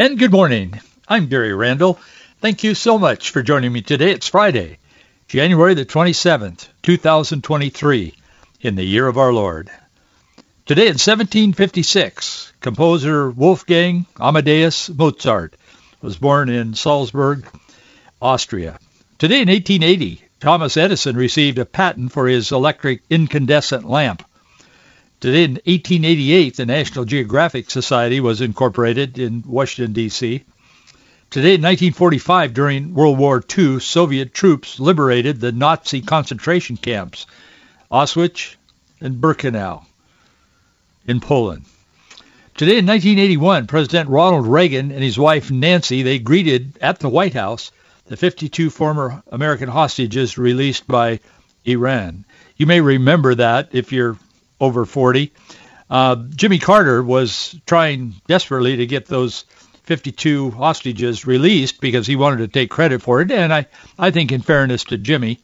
And 0.00 0.16
good 0.16 0.30
morning. 0.30 0.80
I'm 1.08 1.26
Gary 1.26 1.52
Randall. 1.52 1.98
Thank 2.40 2.62
you 2.62 2.76
so 2.76 3.00
much 3.00 3.30
for 3.30 3.42
joining 3.42 3.72
me 3.72 3.82
today. 3.82 4.12
It's 4.12 4.28
Friday, 4.28 4.78
January 5.26 5.74
the 5.74 5.84
27th, 5.84 6.68
2023, 6.84 8.14
in 8.60 8.76
the 8.76 8.84
year 8.84 9.08
of 9.08 9.18
our 9.18 9.32
Lord. 9.32 9.72
Today 10.66 10.82
in 10.82 11.00
1756, 11.00 12.52
composer 12.60 13.28
Wolfgang 13.28 14.06
Amadeus 14.20 14.88
Mozart 14.88 15.56
was 16.00 16.16
born 16.16 16.48
in 16.48 16.74
Salzburg, 16.74 17.44
Austria. 18.22 18.78
Today 19.18 19.42
in 19.42 19.48
1880, 19.48 20.22
Thomas 20.38 20.76
Edison 20.76 21.16
received 21.16 21.58
a 21.58 21.66
patent 21.66 22.12
for 22.12 22.28
his 22.28 22.52
electric 22.52 23.02
incandescent 23.10 23.90
lamp. 23.90 24.22
Today 25.20 25.42
in 25.42 25.54
1888, 25.54 26.56
the 26.56 26.66
National 26.66 27.04
Geographic 27.04 27.72
Society 27.72 28.20
was 28.20 28.40
incorporated 28.40 29.18
in 29.18 29.42
Washington, 29.44 29.92
D.C. 29.92 30.44
Today 31.30 31.54
in 31.54 31.62
1945, 31.62 32.54
during 32.54 32.94
World 32.94 33.18
War 33.18 33.42
II, 33.58 33.80
Soviet 33.80 34.32
troops 34.32 34.78
liberated 34.78 35.40
the 35.40 35.50
Nazi 35.50 36.02
concentration 36.02 36.76
camps, 36.76 37.26
Auschwitz 37.90 38.54
and 39.00 39.20
Birkenau 39.20 39.84
in 41.08 41.18
Poland. 41.18 41.64
Today 42.56 42.78
in 42.78 42.86
1981, 42.86 43.66
President 43.66 44.08
Ronald 44.08 44.46
Reagan 44.46 44.92
and 44.92 45.02
his 45.02 45.18
wife 45.18 45.50
Nancy, 45.50 46.04
they 46.04 46.20
greeted 46.20 46.78
at 46.80 47.00
the 47.00 47.08
White 47.08 47.34
House 47.34 47.72
the 48.06 48.16
52 48.16 48.70
former 48.70 49.20
American 49.32 49.68
hostages 49.68 50.38
released 50.38 50.86
by 50.86 51.18
Iran. 51.64 52.24
You 52.56 52.66
may 52.66 52.80
remember 52.80 53.34
that 53.34 53.70
if 53.72 53.90
you're 53.90 54.16
over 54.60 54.84
40. 54.84 55.32
Uh, 55.90 56.16
Jimmy 56.30 56.58
Carter 56.58 57.02
was 57.02 57.58
trying 57.66 58.14
desperately 58.26 58.76
to 58.76 58.86
get 58.86 59.06
those 59.06 59.44
52 59.84 60.50
hostages 60.50 61.26
released 61.26 61.80
because 61.80 62.06
he 62.06 62.16
wanted 62.16 62.38
to 62.38 62.48
take 62.48 62.70
credit 62.70 63.00
for 63.00 63.22
it. 63.22 63.30
And 63.32 63.52
I, 63.52 63.66
I 63.98 64.10
think 64.10 64.32
in 64.32 64.42
fairness 64.42 64.84
to 64.84 64.98
Jimmy, 64.98 65.38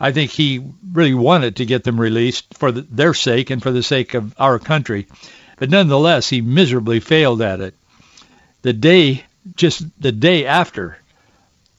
I 0.00 0.12
think 0.12 0.30
he 0.30 0.64
really 0.92 1.14
wanted 1.14 1.56
to 1.56 1.66
get 1.66 1.84
them 1.84 2.00
released 2.00 2.54
for 2.54 2.72
the, 2.72 2.82
their 2.82 3.14
sake 3.14 3.50
and 3.50 3.62
for 3.62 3.70
the 3.70 3.82
sake 3.82 4.14
of 4.14 4.34
our 4.40 4.58
country. 4.58 5.06
But 5.58 5.70
nonetheless, 5.70 6.28
he 6.28 6.40
miserably 6.40 7.00
failed 7.00 7.42
at 7.42 7.60
it. 7.60 7.74
The 8.62 8.72
day, 8.72 9.24
just 9.56 9.84
the 10.00 10.10
day 10.10 10.46
after 10.46 10.96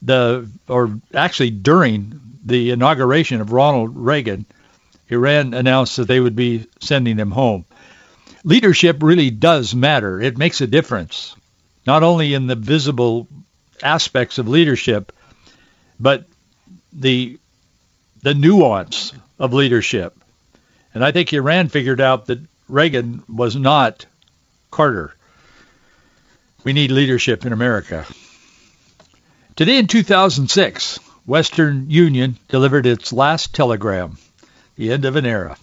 the, 0.02 0.48
or 0.68 1.00
actually 1.12 1.50
during 1.50 2.20
the 2.44 2.70
inauguration 2.70 3.40
of 3.40 3.52
Ronald 3.52 3.96
Reagan, 3.96 4.46
Iran 5.08 5.54
announced 5.54 5.96
that 5.96 6.08
they 6.08 6.20
would 6.20 6.36
be 6.36 6.66
sending 6.80 7.16
them 7.16 7.30
home. 7.30 7.64
Leadership 8.42 9.02
really 9.02 9.30
does 9.30 9.74
matter. 9.74 10.20
It 10.20 10.38
makes 10.38 10.60
a 10.60 10.66
difference, 10.66 11.34
not 11.86 12.02
only 12.02 12.34
in 12.34 12.46
the 12.46 12.54
visible 12.54 13.28
aspects 13.82 14.38
of 14.38 14.48
leadership, 14.48 15.12
but 15.98 16.26
the 16.92 17.38
the 18.22 18.34
nuance 18.34 19.12
of 19.38 19.52
leadership. 19.52 20.16
And 20.94 21.04
I 21.04 21.12
think 21.12 21.32
Iran 21.32 21.68
figured 21.68 22.00
out 22.00 22.26
that 22.26 22.40
Reagan 22.68 23.22
was 23.28 23.56
not 23.56 24.06
Carter. 24.70 25.14
We 26.64 26.72
need 26.72 26.90
leadership 26.90 27.44
in 27.44 27.52
America. 27.52 28.06
Today 29.56 29.78
in 29.78 29.86
2006, 29.86 30.98
Western 31.26 31.90
Union 31.90 32.36
delivered 32.48 32.86
its 32.86 33.12
last 33.12 33.54
telegram 33.54 34.16
the 34.76 34.92
end 34.92 35.04
of 35.04 35.16
an 35.16 35.26
era. 35.26 35.56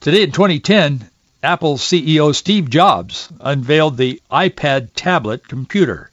Today 0.00 0.22
in 0.22 0.32
2010, 0.32 1.08
Apple 1.42 1.78
CEO 1.78 2.34
Steve 2.34 2.68
Jobs 2.68 3.28
unveiled 3.40 3.96
the 3.96 4.20
iPad 4.30 4.90
tablet 4.94 5.48
computer. 5.48 6.10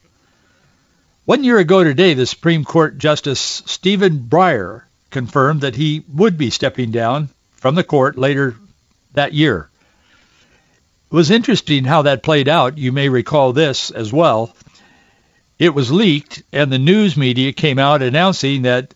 One 1.26 1.44
year 1.44 1.58
ago 1.58 1.84
today, 1.84 2.14
the 2.14 2.26
Supreme 2.26 2.64
Court 2.64 2.98
Justice 2.98 3.62
Stephen 3.66 4.20
Breyer 4.20 4.84
confirmed 5.10 5.62
that 5.62 5.76
he 5.76 6.04
would 6.14 6.38
be 6.38 6.50
stepping 6.50 6.92
down 6.92 7.30
from 7.56 7.76
the 7.76 7.84
court 7.84 8.18
later 8.18 8.56
that 9.14 9.34
year. 9.34 9.70
It 11.12 11.16
was 11.16 11.32
interesting 11.32 11.84
how 11.84 12.04
that 12.04 12.24
played 12.24 12.48
out. 12.48 12.78
You 12.78 12.92
may 12.92 13.10
recall 13.10 13.52
this 13.52 13.92
as 13.92 14.14
well. 14.14 14.56
It 15.60 15.74
was 15.74 15.92
leaked, 15.92 16.44
and 16.54 16.72
the 16.72 16.78
news 16.78 17.18
media 17.18 17.52
came 17.52 17.80
out 17.80 18.02
announcing 18.02 18.62
that 18.62 18.94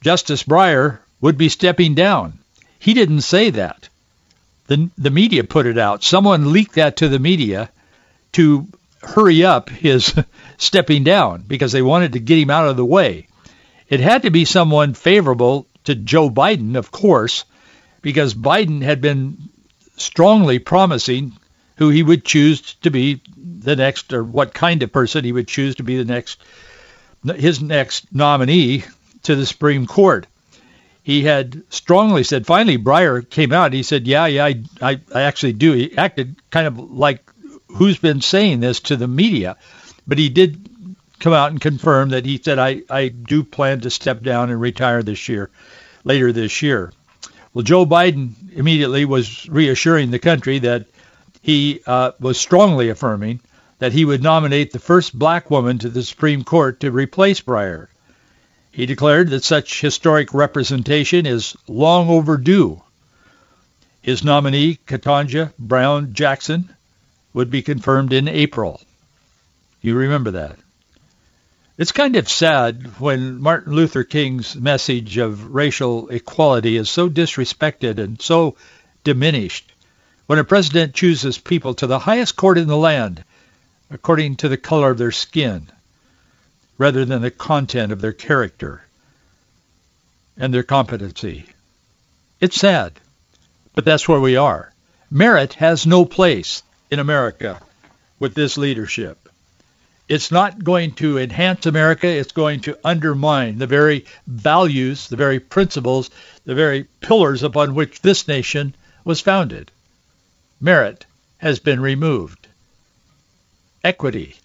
Justice 0.00 0.42
Breyer 0.42 0.98
would 1.20 1.36
be 1.36 1.48
stepping 1.48 1.94
down. 1.94 2.38
He 2.78 2.94
didn't 2.94 3.22
say 3.22 3.50
that. 3.50 3.88
The, 4.66 4.90
the 4.96 5.10
media 5.10 5.44
put 5.44 5.66
it 5.66 5.78
out. 5.78 6.02
Someone 6.02 6.52
leaked 6.52 6.74
that 6.74 6.96
to 6.98 7.08
the 7.08 7.18
media 7.18 7.70
to 8.32 8.66
hurry 9.02 9.44
up 9.44 9.68
his 9.68 10.14
stepping 10.58 11.04
down 11.04 11.44
because 11.46 11.72
they 11.72 11.82
wanted 11.82 12.12
to 12.12 12.20
get 12.20 12.38
him 12.38 12.50
out 12.50 12.68
of 12.68 12.76
the 12.76 12.84
way. 12.84 13.26
It 13.88 14.00
had 14.00 14.22
to 14.22 14.30
be 14.30 14.44
someone 14.44 14.94
favorable 14.94 15.66
to 15.84 15.94
Joe 15.94 16.30
Biden, 16.30 16.76
of 16.76 16.92
course, 16.92 17.44
because 18.02 18.34
Biden 18.34 18.82
had 18.82 19.00
been 19.00 19.48
strongly 19.96 20.58
promising 20.58 21.32
who 21.76 21.88
he 21.88 22.02
would 22.02 22.24
choose 22.24 22.74
to 22.82 22.90
be 22.90 23.20
the 23.36 23.76
next, 23.76 24.12
or 24.12 24.22
what 24.22 24.54
kind 24.54 24.82
of 24.82 24.92
person 24.92 25.24
he 25.24 25.32
would 25.32 25.48
choose 25.48 25.76
to 25.76 25.82
be 25.82 25.96
the 25.96 26.04
next, 26.04 26.40
his 27.36 27.60
next 27.60 28.06
nominee 28.14 28.84
to 29.24 29.34
the 29.34 29.46
Supreme 29.46 29.86
Court 29.86 30.26
he 31.02 31.22
had 31.22 31.62
strongly 31.70 32.24
said, 32.24 32.46
finally 32.46 32.78
Breyer 32.78 33.28
came 33.28 33.52
out. 33.52 33.72
He 33.72 33.82
said, 33.82 34.06
yeah, 34.06 34.26
yeah, 34.26 34.44
I, 34.44 34.62
I, 34.82 35.00
I 35.14 35.22
actually 35.22 35.54
do. 35.54 35.72
He 35.72 35.96
acted 35.96 36.36
kind 36.50 36.66
of 36.66 36.78
like 36.78 37.28
who's 37.68 37.98
been 37.98 38.20
saying 38.20 38.60
this 38.60 38.80
to 38.80 38.96
the 38.96 39.08
media. 39.08 39.56
But 40.06 40.18
he 40.18 40.28
did 40.28 40.68
come 41.18 41.32
out 41.32 41.50
and 41.50 41.60
confirm 41.60 42.10
that 42.10 42.26
he 42.26 42.40
said, 42.42 42.58
I, 42.58 42.82
I 42.90 43.08
do 43.08 43.44
plan 43.44 43.80
to 43.80 43.90
step 43.90 44.22
down 44.22 44.50
and 44.50 44.60
retire 44.60 45.02
this 45.02 45.28
year, 45.28 45.50
later 46.04 46.32
this 46.32 46.62
year. 46.62 46.92
Well, 47.52 47.62
Joe 47.62 47.84
Biden 47.86 48.32
immediately 48.52 49.04
was 49.04 49.48
reassuring 49.48 50.10
the 50.10 50.18
country 50.18 50.60
that 50.60 50.86
he 51.42 51.80
uh, 51.86 52.12
was 52.20 52.38
strongly 52.38 52.90
affirming 52.90 53.40
that 53.78 53.92
he 53.92 54.04
would 54.04 54.22
nominate 54.22 54.72
the 54.72 54.78
first 54.78 55.18
black 55.18 55.50
woman 55.50 55.78
to 55.78 55.88
the 55.88 56.02
Supreme 56.02 56.44
Court 56.44 56.80
to 56.80 56.90
replace 56.90 57.40
Breyer. 57.40 57.88
He 58.72 58.86
declared 58.86 59.30
that 59.30 59.44
such 59.44 59.80
historic 59.80 60.32
representation 60.32 61.26
is 61.26 61.56
long 61.66 62.08
overdue. 62.08 62.82
His 64.00 64.22
nominee, 64.22 64.78
Ketanji 64.86 65.52
Brown 65.58 66.14
Jackson, 66.14 66.74
would 67.34 67.50
be 67.50 67.62
confirmed 67.62 68.12
in 68.12 68.28
April. 68.28 68.80
You 69.82 69.94
remember 69.96 70.32
that. 70.32 70.56
It's 71.78 71.92
kind 71.92 72.16
of 72.16 72.28
sad 72.28 73.00
when 73.00 73.40
Martin 73.40 73.72
Luther 73.72 74.04
King's 74.04 74.54
message 74.54 75.16
of 75.16 75.54
racial 75.54 76.08
equality 76.08 76.76
is 76.76 76.90
so 76.90 77.08
disrespected 77.08 77.98
and 77.98 78.20
so 78.20 78.56
diminished 79.02 79.72
when 80.26 80.38
a 80.38 80.44
president 80.44 80.94
chooses 80.94 81.38
people 81.38 81.74
to 81.74 81.86
the 81.86 81.98
highest 81.98 82.36
court 82.36 82.58
in 82.58 82.68
the 82.68 82.76
land 82.76 83.24
according 83.90 84.36
to 84.36 84.48
the 84.48 84.58
color 84.58 84.90
of 84.90 84.98
their 84.98 85.10
skin 85.10 85.66
rather 86.80 87.04
than 87.04 87.20
the 87.20 87.30
content 87.30 87.92
of 87.92 88.00
their 88.00 88.14
character 88.14 88.82
and 90.38 90.52
their 90.52 90.62
competency. 90.62 91.44
It's 92.40 92.58
sad, 92.58 92.94
but 93.74 93.84
that's 93.84 94.08
where 94.08 94.18
we 94.18 94.36
are. 94.36 94.72
Merit 95.10 95.52
has 95.54 95.86
no 95.86 96.06
place 96.06 96.62
in 96.90 96.98
America 96.98 97.60
with 98.18 98.32
this 98.32 98.56
leadership. 98.56 99.28
It's 100.08 100.30
not 100.30 100.64
going 100.64 100.92
to 100.92 101.18
enhance 101.18 101.66
America. 101.66 102.06
It's 102.06 102.32
going 102.32 102.60
to 102.60 102.78
undermine 102.82 103.58
the 103.58 103.66
very 103.66 104.06
values, 104.26 105.08
the 105.08 105.16
very 105.16 105.38
principles, 105.38 106.08
the 106.46 106.54
very 106.54 106.84
pillars 107.02 107.42
upon 107.42 107.74
which 107.74 108.00
this 108.00 108.26
nation 108.26 108.74
was 109.04 109.20
founded. 109.20 109.70
Merit 110.62 111.04
has 111.36 111.58
been 111.58 111.80
removed. 111.80 112.48
Equity 113.84 114.36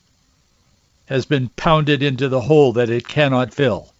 has 1.08 1.26
been 1.26 1.50
pounded 1.50 2.02
into 2.02 2.30
the 2.30 2.42
hole 2.42 2.74
that 2.74 2.90
it 2.90 3.08
cannot 3.08 3.54
fill. 3.54 3.92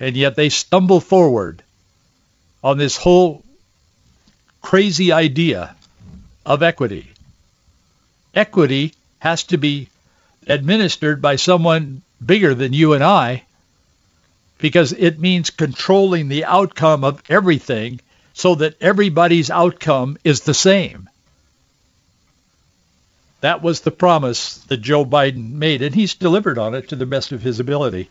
And 0.00 0.16
yet 0.16 0.34
they 0.34 0.48
stumble 0.48 1.00
forward 1.00 1.62
on 2.64 2.78
this 2.78 2.96
whole 2.96 3.44
crazy 4.60 5.12
idea 5.12 5.74
of 6.44 6.62
equity. 6.62 7.12
Equity 8.34 8.94
has 9.18 9.44
to 9.44 9.58
be 9.58 9.88
administered 10.46 11.22
by 11.22 11.36
someone 11.36 12.02
bigger 12.24 12.54
than 12.54 12.72
you 12.72 12.94
and 12.94 13.04
I 13.04 13.44
because 14.58 14.92
it 14.92 15.18
means 15.18 15.50
controlling 15.50 16.28
the 16.28 16.44
outcome 16.44 17.04
of 17.04 17.22
everything 17.28 18.00
so 18.32 18.54
that 18.56 18.80
everybody's 18.80 19.50
outcome 19.50 20.16
is 20.24 20.40
the 20.40 20.54
same. 20.54 21.08
That 23.42 23.60
was 23.60 23.80
the 23.80 23.90
promise 23.90 24.58
that 24.68 24.76
Joe 24.76 25.04
Biden 25.04 25.50
made, 25.50 25.82
and 25.82 25.92
he's 25.92 26.14
delivered 26.14 26.58
on 26.58 26.76
it 26.76 26.88
to 26.88 26.96
the 26.96 27.06
best 27.06 27.32
of 27.32 27.42
his 27.42 27.58
ability. 27.58 28.08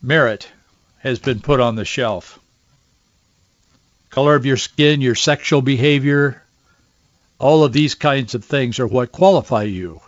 Merit 0.00 0.48
has 1.00 1.18
been 1.18 1.40
put 1.40 1.60
on 1.60 1.76
the 1.76 1.84
shelf. 1.84 2.38
Color 4.08 4.36
of 4.36 4.46
your 4.46 4.56
skin, 4.56 5.02
your 5.02 5.14
sexual 5.14 5.60
behavior, 5.60 6.42
all 7.38 7.62
of 7.62 7.74
these 7.74 7.94
kinds 7.94 8.34
of 8.34 8.42
things 8.42 8.80
are 8.80 8.86
what 8.86 9.12
qualify 9.12 9.64
you 9.64 10.00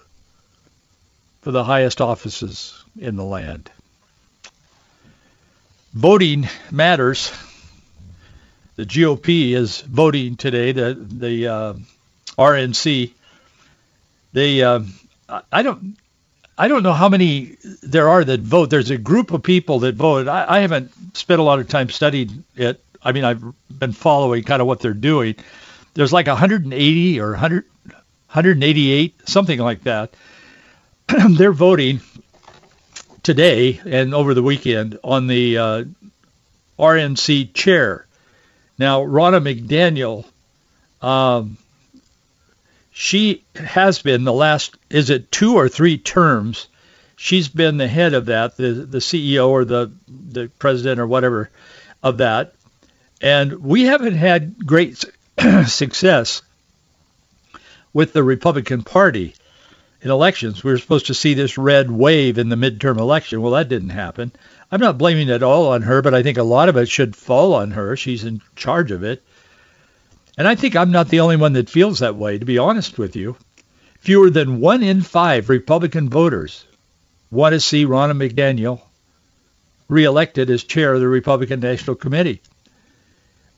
for 1.43 1.51
the 1.51 1.65
highest 1.65 2.01
offices 2.01 2.83
in 2.99 3.17
the 3.17 3.25
land. 3.25 3.71
Voting 5.93 6.49
matters. 6.71 7.31
The 8.77 8.87
GOP 8.87 9.53
is 9.53 9.83
voting 9.83 10.37
today. 10.37 10.73
The 10.73 10.95
the 10.95 11.47
uh, 11.47 11.75
RNC 12.39 13.13
they, 14.33 14.63
uh, 14.63 14.81
I 15.51 15.63
don't, 15.63 15.97
I 16.59 16.69
don't 16.69 16.83
know 16.83 16.93
how 16.93 17.09
many 17.09 17.57
there 17.83 18.09
are 18.09 18.25
that 18.25 18.41
vote. 18.41 18.71
There's 18.71 18.91
a 18.91 18.99
group 18.99 19.31
of 19.31 19.43
people 19.43 19.81
that 19.81 19.95
vote. 19.95 20.29
I, 20.29 20.57
I 20.57 20.61
haven't 20.61 20.91
spent 21.17 21.41
a 21.41 21.43
lot 21.43 21.59
of 21.59 21.69
time 21.69 21.91
studying 21.91 22.45
it. 22.57 22.83
I 23.03 23.13
mean, 23.13 23.25
I've 23.25 23.45
been 23.71 23.93
following 23.93 24.43
kind 24.43 24.61
of 24.61 24.67
what 24.67 24.81
they're 24.81 24.95
doing. 24.95 25.37
There's 25.95 26.13
like 26.13 26.27
180 26.27 27.21
or 27.21 27.31
100, 27.31 27.65
188, 27.87 29.29
something 29.29 29.59
like 29.59 29.85
that. 29.85 30.15
they're 31.31 31.53
voting 31.53 32.01
today 33.23 33.81
and 33.85 34.15
over 34.15 34.35
the 34.35 34.43
weekend 34.43 34.99
on 35.05 35.27
the 35.27 35.59
uh, 35.59 35.85
RNC 36.79 37.53
chair. 37.55 38.07
Now, 38.79 39.03
Ronna 39.03 39.41
McDaniel 39.43 40.25
um, 41.07 41.59
she 42.99 43.45
has 43.55 44.01
been 44.01 44.25
the 44.25 44.33
last, 44.33 44.75
is 44.89 45.11
it 45.11 45.31
two 45.31 45.57
or 45.57 45.69
three 45.69 45.99
terms? 45.99 46.67
She's 47.15 47.47
been 47.47 47.77
the 47.77 47.87
head 47.87 48.15
of 48.15 48.25
that, 48.27 48.57
the, 48.57 48.73
the 48.73 48.99
CEO 49.01 49.49
or 49.49 49.67
the, 49.67 49.93
the 50.09 50.49
president 50.59 50.99
or 50.99 51.07
whatever 51.07 51.51
of 52.03 52.17
that. 52.17 52.55
And 53.21 53.63
we 53.63 53.83
haven't 53.83 54.15
had 54.15 54.65
great 54.65 55.05
success 55.67 56.41
with 57.93 58.15
the 58.15 58.23
Republican 58.23 58.83
Party 58.83 59.35
in 60.01 60.11
elections. 60.11 60.65
We 60.65 60.71
were 60.73 60.79
supposed 60.79 61.09
to 61.09 61.15
see 61.15 61.35
this 61.35 61.59
red 61.59 61.91
wave 61.91 62.39
in 62.39 62.49
the 62.49 62.57
midterm 62.57 62.97
election. 62.97 63.43
Well, 63.43 63.53
that 63.53 63.69
didn't 63.69 63.91
happen. 63.91 64.33
I'm 64.73 64.81
not 64.81 64.97
blaming 64.97 65.29
it 65.29 65.43
all 65.43 65.69
on 65.69 65.83
her, 65.83 66.01
but 66.01 66.15
I 66.15 66.23
think 66.23 66.39
a 66.39 66.43
lot 66.43 66.71
of 66.71 66.79
it 66.79 66.89
should 66.89 67.15
fall 67.15 67.53
on 67.53 67.73
her. 67.73 67.95
She's 67.95 68.25
in 68.25 68.41
charge 68.55 68.91
of 68.91 69.05
it. 69.05 69.23
And 70.37 70.47
I 70.47 70.55
think 70.55 70.77
I'm 70.77 70.91
not 70.91 71.09
the 71.09 71.21
only 71.21 71.37
one 71.37 71.55
that 71.55 71.71
feels 71.71 72.01
that 72.01 72.17
way, 72.17 72.39
to 72.39 72.45
be 72.45 72.59
honest 72.59 72.99
with 72.99 73.17
you. 73.17 73.37
Fewer 74.01 74.31
than 74.31 74.61
one 74.61 74.83
in 74.83 75.01
five 75.01 75.49
Republican 75.49 76.09
voters 76.11 76.65
want 77.31 77.55
to 77.55 77.61
see 77.61 77.87
Ronna 77.87 78.13
McDaniel 78.13 78.81
reelected 79.89 80.51
as 80.51 80.65
chair 80.65 80.95
of 80.95 81.01
the 81.01 81.09
Republican 81.09 81.61
National 81.61 81.97
Committee. 81.97 82.41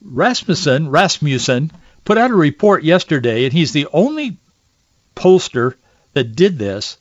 Rasmussen, 0.02 0.90
Rasmussen 0.90 1.72
put 2.04 2.18
out 2.18 2.30
a 2.30 2.34
report 2.34 2.84
yesterday, 2.84 3.44
and 3.44 3.52
he's 3.52 3.72
the 3.72 3.88
only 3.92 4.38
pollster 5.16 5.74
that 6.12 6.36
did 6.36 6.58
this, 6.58 6.96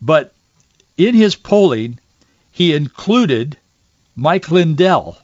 but 0.00 0.32
in 0.96 1.14
his 1.14 1.36
polling, 1.36 1.98
he 2.50 2.74
included 2.74 3.56
Mike 4.16 4.50
Lindell, 4.50 5.18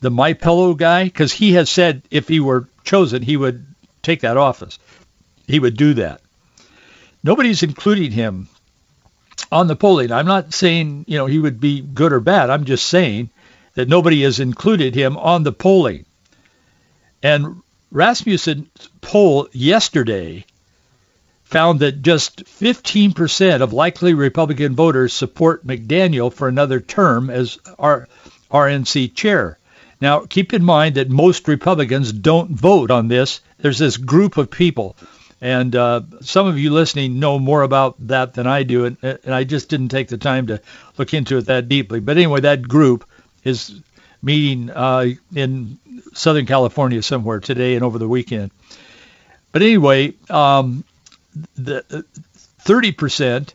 the 0.00 0.10
My 0.10 0.32
Pillow 0.32 0.74
guy, 0.74 1.04
because 1.04 1.32
he 1.32 1.52
has 1.54 1.68
said 1.68 2.02
if 2.10 2.28
he 2.28 2.40
were 2.40 2.68
chosen, 2.84 3.22
he 3.22 3.36
would 3.36 3.66
take 4.02 4.20
that 4.20 4.36
office. 4.36 4.78
He 5.46 5.58
would 5.58 5.76
do 5.76 5.94
that. 5.94 6.20
Nobody's 7.22 7.62
including 7.62 8.10
him 8.10 8.48
on 9.50 9.66
the 9.66 9.76
polling. 9.76 10.10
I'm 10.10 10.26
not 10.26 10.54
saying, 10.54 11.04
you 11.06 11.18
know, 11.18 11.26
he 11.26 11.38
would 11.38 11.60
be 11.60 11.80
good 11.80 12.12
or 12.12 12.20
bad. 12.20 12.50
I'm 12.50 12.64
just 12.64 12.86
saying 12.86 13.30
that 13.74 13.88
nobody 13.88 14.22
has 14.22 14.40
included 14.40 14.94
him 14.94 15.16
on 15.16 15.42
the 15.42 15.52
polling. 15.52 16.04
And 17.22 17.62
Rasmussen's 17.90 18.88
poll 19.00 19.48
yesterday 19.52 20.44
found 21.44 21.80
that 21.80 22.02
just 22.02 22.44
15% 22.44 23.60
of 23.60 23.72
likely 23.72 24.14
Republican 24.14 24.74
voters 24.74 25.12
support 25.12 25.66
McDaniel 25.66 26.32
for 26.32 26.48
another 26.48 26.80
term 26.80 27.28
as 27.30 27.58
RNC 28.50 29.14
chair. 29.14 29.58
Now, 30.02 30.26
keep 30.26 30.52
in 30.52 30.64
mind 30.64 30.96
that 30.96 31.10
most 31.10 31.46
Republicans 31.46 32.12
don't 32.12 32.50
vote 32.50 32.90
on 32.90 33.06
this. 33.06 33.40
There's 33.58 33.78
this 33.78 33.96
group 33.96 34.36
of 34.36 34.50
people, 34.50 34.96
and 35.40 35.76
uh, 35.76 36.00
some 36.22 36.48
of 36.48 36.58
you 36.58 36.70
listening 36.70 37.20
know 37.20 37.38
more 37.38 37.62
about 37.62 38.08
that 38.08 38.34
than 38.34 38.48
I 38.48 38.64
do, 38.64 38.84
and, 38.84 38.96
and 39.00 39.32
I 39.32 39.44
just 39.44 39.68
didn't 39.68 39.90
take 39.90 40.08
the 40.08 40.18
time 40.18 40.48
to 40.48 40.60
look 40.98 41.14
into 41.14 41.36
it 41.36 41.46
that 41.46 41.68
deeply. 41.68 42.00
But 42.00 42.16
anyway, 42.16 42.40
that 42.40 42.66
group 42.66 43.08
is 43.44 43.80
meeting 44.20 44.70
uh, 44.70 45.10
in 45.36 45.78
Southern 46.14 46.46
California 46.46 47.00
somewhere 47.00 47.38
today 47.38 47.76
and 47.76 47.84
over 47.84 48.00
the 48.00 48.08
weekend. 48.08 48.50
But 49.52 49.62
anyway, 49.62 50.14
um, 50.28 50.82
the 51.54 52.04
30%, 52.64 53.52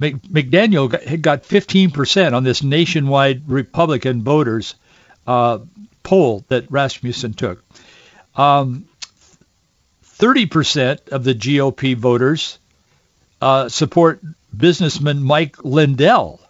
McDaniel 0.00 1.22
got 1.22 1.44
15% 1.44 2.32
on 2.32 2.42
this 2.42 2.64
nationwide 2.64 3.48
Republican 3.48 4.24
voters 4.24 4.74
uh, 5.26 5.58
poll 6.04 6.44
that 6.48 6.70
Rasmussen 6.70 7.34
took. 7.34 7.64
Um, 8.36 8.86
30% 10.04 11.08
of 11.08 11.24
the 11.24 11.34
GOP 11.34 11.96
voters 11.96 12.58
uh, 13.40 13.68
support 13.68 14.20
businessman 14.56 15.22
Mike 15.22 15.64
Lindell. 15.64 16.40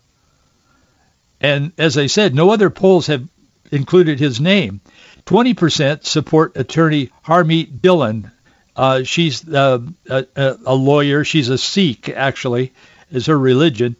And 1.41 1.73
as 1.79 1.99
I 1.99 2.07
said, 2.07 2.35
no 2.35 2.51
other 2.51 2.71
polls 2.71 3.07
have 3.07 3.27
included 3.71 4.21
his 4.21 4.41
name. 4.41 4.81
20% 5.27 6.05
support 6.05 6.57
attorney 6.57 7.11
Harmeet 7.25 7.81
Dhillon. 7.81 8.31
Uh, 8.77 9.03
she's 9.05 9.49
uh, 9.49 9.81
a, 10.09 10.27
a, 10.37 10.75
lawyer. 10.75 11.25
She's 11.25 11.49
a 11.49 11.59
Sikh, 11.59 12.09
actually, 12.09 12.73
is 13.11 13.27
her 13.27 13.39
religion. 13.39 13.97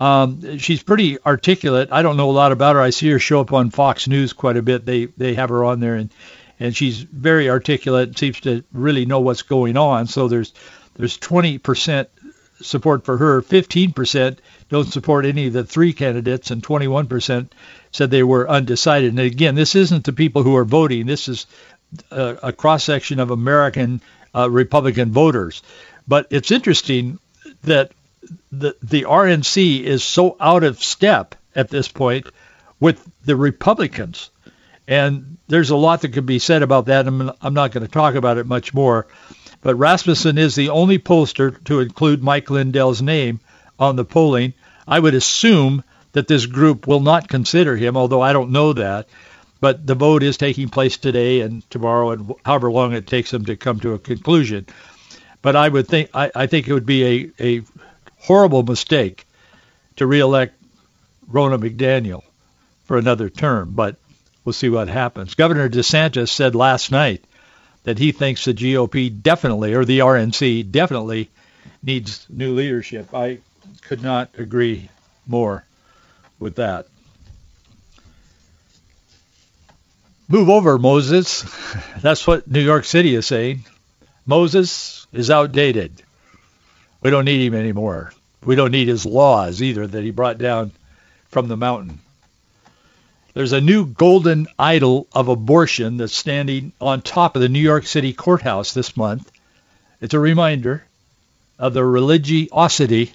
Um, 0.00 0.56
she's 0.58 0.82
pretty 0.82 1.20
articulate. 1.24 1.90
I 1.92 2.02
don't 2.02 2.16
know 2.16 2.30
a 2.30 2.32
lot 2.32 2.52
about 2.52 2.74
her. 2.74 2.80
I 2.80 2.90
see 2.90 3.10
her 3.10 3.18
show 3.18 3.40
up 3.40 3.52
on 3.52 3.70
Fox 3.70 4.08
News 4.08 4.32
quite 4.32 4.56
a 4.56 4.62
bit. 4.62 4.86
They 4.86 5.06
they 5.06 5.34
have 5.34 5.50
her 5.50 5.64
on 5.64 5.80
there, 5.80 5.94
and 5.94 6.10
and 6.58 6.74
she's 6.74 7.00
very 7.00 7.50
articulate. 7.50 8.18
Seems 8.18 8.40
to 8.40 8.64
really 8.72 9.04
know 9.04 9.20
what's 9.20 9.42
going 9.42 9.76
on. 9.76 10.06
So 10.06 10.26
there's 10.26 10.54
there's 10.94 11.18
20% 11.18 12.06
support 12.62 13.04
for 13.04 13.16
her. 13.16 13.42
15% 13.42 14.38
don't 14.68 14.92
support 14.92 15.24
any 15.24 15.46
of 15.46 15.52
the 15.52 15.64
three 15.64 15.92
candidates, 15.92 16.50
and 16.50 16.62
21% 16.62 17.48
said 17.92 18.10
they 18.10 18.22
were 18.22 18.48
undecided. 18.48 19.10
And 19.10 19.20
again, 19.20 19.54
this 19.54 19.74
isn't 19.74 20.04
the 20.04 20.12
people 20.12 20.42
who 20.42 20.56
are 20.56 20.64
voting. 20.64 21.06
This 21.06 21.28
is 21.28 21.46
a, 22.10 22.36
a 22.44 22.52
cross 22.52 22.84
section 22.84 23.18
of 23.20 23.30
American 23.30 24.00
uh, 24.34 24.50
Republican 24.50 25.10
voters. 25.10 25.62
But 26.06 26.26
it's 26.30 26.50
interesting 26.50 27.18
that 27.64 27.92
the 28.52 28.76
the 28.82 29.02
RNC 29.02 29.82
is 29.82 30.04
so 30.04 30.36
out 30.40 30.64
of 30.64 30.82
step 30.82 31.34
at 31.54 31.68
this 31.68 31.88
point 31.88 32.26
with 32.78 33.06
the 33.24 33.36
Republicans. 33.36 34.30
And 34.88 35.36
there's 35.46 35.70
a 35.70 35.76
lot 35.76 36.00
that 36.00 36.12
could 36.12 36.26
be 36.26 36.38
said 36.38 36.62
about 36.62 36.86
that. 36.86 37.06
I'm, 37.06 37.30
I'm 37.40 37.54
not 37.54 37.70
going 37.70 37.86
to 37.86 37.92
talk 37.92 38.14
about 38.14 38.38
it 38.38 38.46
much 38.46 38.74
more. 38.74 39.06
But 39.62 39.76
Rasmussen 39.76 40.38
is 40.38 40.54
the 40.54 40.70
only 40.70 40.98
pollster 40.98 41.62
to 41.64 41.80
include 41.80 42.22
Mike 42.22 42.50
Lindell's 42.50 43.02
name 43.02 43.40
on 43.78 43.96
the 43.96 44.04
polling. 44.04 44.54
I 44.88 44.98
would 44.98 45.14
assume 45.14 45.84
that 46.12 46.26
this 46.26 46.46
group 46.46 46.86
will 46.86 47.00
not 47.00 47.28
consider 47.28 47.76
him, 47.76 47.96
although 47.96 48.20
I 48.20 48.32
don't 48.32 48.50
know 48.50 48.72
that. 48.72 49.08
But 49.60 49.86
the 49.86 49.94
vote 49.94 50.22
is 50.22 50.38
taking 50.38 50.70
place 50.70 50.96
today 50.96 51.42
and 51.42 51.68
tomorrow 51.70 52.12
and 52.12 52.32
however 52.44 52.72
long 52.72 52.94
it 52.94 53.06
takes 53.06 53.30
them 53.30 53.44
to 53.44 53.56
come 53.56 53.78
to 53.80 53.92
a 53.92 53.98
conclusion. 53.98 54.66
But 55.42 55.54
I 55.54 55.68
would 55.68 55.86
think 55.86 56.10
I, 56.14 56.30
I 56.34 56.46
think 56.46 56.66
it 56.66 56.72
would 56.72 56.86
be 56.86 57.32
a, 57.38 57.58
a 57.58 57.62
horrible 58.20 58.62
mistake 58.62 59.26
to 59.96 60.06
reelect 60.06 60.54
Ronna 61.30 61.58
McDaniel 61.58 62.22
for 62.84 62.98
another 62.98 63.28
term, 63.28 63.72
but 63.74 63.96
we'll 64.44 64.52
see 64.52 64.68
what 64.68 64.88
happens. 64.88 65.34
Governor 65.34 65.68
DeSantis 65.68 66.28
said 66.28 66.54
last 66.54 66.90
night 66.90 67.24
that 67.84 67.98
he 67.98 68.12
thinks 68.12 68.44
the 68.44 68.54
GOP 68.54 69.22
definitely, 69.22 69.74
or 69.74 69.84
the 69.84 70.00
RNC 70.00 70.70
definitely, 70.70 71.30
needs 71.82 72.26
new 72.28 72.54
leadership. 72.54 73.14
I 73.14 73.38
could 73.82 74.02
not 74.02 74.30
agree 74.36 74.88
more 75.26 75.64
with 76.38 76.56
that. 76.56 76.86
Move 80.28 80.48
over, 80.48 80.78
Moses. 80.78 81.44
That's 82.00 82.26
what 82.26 82.48
New 82.48 82.60
York 82.60 82.84
City 82.84 83.14
is 83.14 83.26
saying. 83.26 83.64
Moses 84.26 85.06
is 85.12 85.30
outdated. 85.30 86.02
We 87.02 87.10
don't 87.10 87.24
need 87.24 87.46
him 87.46 87.54
anymore. 87.54 88.12
We 88.44 88.56
don't 88.56 88.72
need 88.72 88.88
his 88.88 89.06
laws 89.06 89.62
either 89.62 89.86
that 89.86 90.02
he 90.02 90.10
brought 90.10 90.38
down 90.38 90.72
from 91.28 91.48
the 91.48 91.56
mountain. 91.56 92.00
There's 93.32 93.52
a 93.52 93.60
new 93.60 93.86
golden 93.86 94.48
idol 94.58 95.06
of 95.12 95.28
abortion 95.28 95.96
that's 95.96 96.16
standing 96.16 96.72
on 96.80 97.00
top 97.00 97.36
of 97.36 97.42
the 97.42 97.48
New 97.48 97.60
York 97.60 97.86
City 97.86 98.12
courthouse 98.12 98.74
this 98.74 98.96
month. 98.96 99.30
It's 100.00 100.14
a 100.14 100.18
reminder 100.18 100.84
of 101.58 101.74
the 101.74 101.84
religiosity 101.84 103.12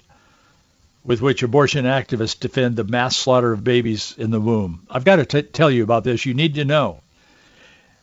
with 1.04 1.20
which 1.20 1.42
abortion 1.42 1.84
activists 1.84 2.38
defend 2.38 2.76
the 2.76 2.84
mass 2.84 3.16
slaughter 3.16 3.52
of 3.52 3.62
babies 3.62 4.14
in 4.16 4.30
the 4.30 4.40
womb. 4.40 4.86
I've 4.90 5.04
got 5.04 5.16
to 5.16 5.24
t- 5.24 5.42
tell 5.42 5.70
you 5.70 5.82
about 5.84 6.02
this. 6.02 6.26
You 6.26 6.34
need 6.34 6.54
to 6.54 6.64
know. 6.64 7.00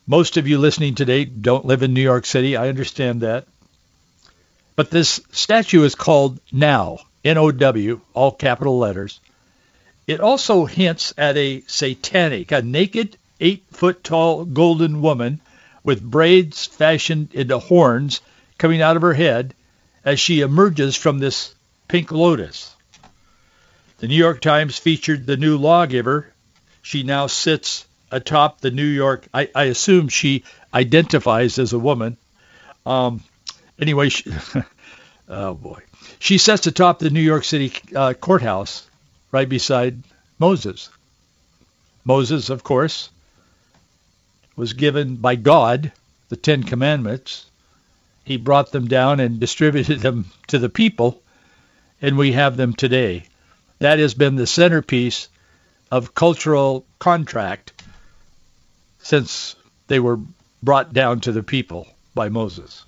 Most 0.06 0.38
of 0.38 0.48
you 0.48 0.58
listening 0.58 0.96
today 0.96 1.26
don't 1.26 1.66
live 1.66 1.82
in 1.82 1.94
New 1.94 2.02
York 2.02 2.26
City. 2.26 2.56
I 2.56 2.70
understand 2.70 3.22
that. 3.22 3.46
But 4.76 4.90
this 4.90 5.22
statue 5.32 5.84
is 5.84 5.96
called 5.96 6.40
Now, 6.52 7.00
N-O-W, 7.24 8.02
all 8.14 8.32
capital 8.32 8.80
letters. 8.80 9.20
It 10.08 10.20
also 10.20 10.66
hints 10.66 11.14
at 11.18 11.38
a 11.38 11.62
satanic, 11.68 12.52
a 12.52 12.62
naked, 12.62 13.18
eight-foot-tall 13.40 14.46
golden 14.46 15.02
woman 15.02 15.40
with 15.84 16.02
braids 16.02 16.66
fashioned 16.66 17.34
into 17.34 17.60
horns 17.60 18.22
coming 18.58 18.82
out 18.82 18.96
of 18.96 19.02
her 19.02 19.14
head 19.14 19.54
as 20.04 20.20
she 20.20 20.42
emerges 20.42 20.96
from 20.96 21.20
this 21.20 21.54
pink 21.88 22.12
lotus. 22.12 22.76
The 24.00 24.08
New 24.08 24.16
York 24.16 24.42
Times 24.42 24.78
featured 24.78 25.26
the 25.26 25.38
new 25.38 25.58
lawgiver. 25.58 26.34
She 26.82 27.04
now 27.04 27.28
sits 27.28 27.86
atop 28.12 28.60
the 28.60 28.72
New 28.72 28.86
York. 28.86 29.28
I, 29.34 29.50
I 29.56 29.66
assume 29.66 30.10
she 30.10 30.44
identifies 30.74 31.58
as 31.60 31.74
a 31.74 31.80
woman. 31.80 32.18
Um, 32.86 33.24
anyway, 33.84 34.08
she, 34.08 34.32
oh 35.28 35.54
boy, 35.54 35.82
she 36.18 36.38
sits 36.38 36.66
atop 36.68 37.00
the 37.00 37.10
New 37.10 37.22
York 37.22 37.44
City 37.44 37.74
uh, 37.94 38.14
courthouse, 38.14 38.88
right 39.30 39.48
beside 39.48 40.02
Moses. 40.40 40.90
Moses, 42.06 42.50
of 42.50 42.64
course, 42.64 43.10
was 44.56 44.72
given 44.72 45.18
by 45.18 45.36
God 45.36 45.92
the 46.30 46.38
Ten 46.38 46.64
Commandments. 46.64 47.46
He 48.24 48.38
brought 48.38 48.72
them 48.72 48.88
down 48.88 49.20
and 49.20 49.42
distributed 49.42 50.00
them 50.00 50.32
to 50.48 50.60
the 50.60 50.70
people, 50.70 51.22
and 52.02 52.18
we 52.18 52.32
have 52.32 52.56
them 52.56 52.74
today. 52.74 53.26
That 53.80 54.00
has 54.00 54.14
been 54.14 54.38
the 54.38 54.48
centerpiece 54.48 55.28
of 55.92 56.16
cultural 56.16 56.86
contract 57.00 57.74
since 59.00 59.58
they 59.88 60.00
were 60.00 60.20
brought 60.62 60.94
down 60.94 61.20
to 61.22 61.34
the 61.34 61.44
people 61.44 61.86
by 62.16 62.30
Moses. 62.30 62.86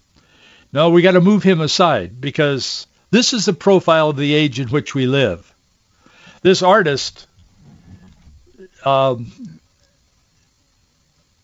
No, 0.75 0.89
we 0.89 1.01
got 1.01 1.13
to 1.13 1.22
move 1.22 1.41
him 1.41 1.62
aside 1.62 2.20
because 2.20 2.86
this 3.10 3.32
is 3.32 3.46
the 3.46 3.53
profile 3.53 4.10
of 4.10 4.17
the 4.17 4.34
age 4.34 4.60
in 4.60 4.67
which 4.67 4.94
we 4.94 5.08
live. 5.08 5.50
This 6.41 6.62
artist, 6.62 7.27
um, 8.84 9.32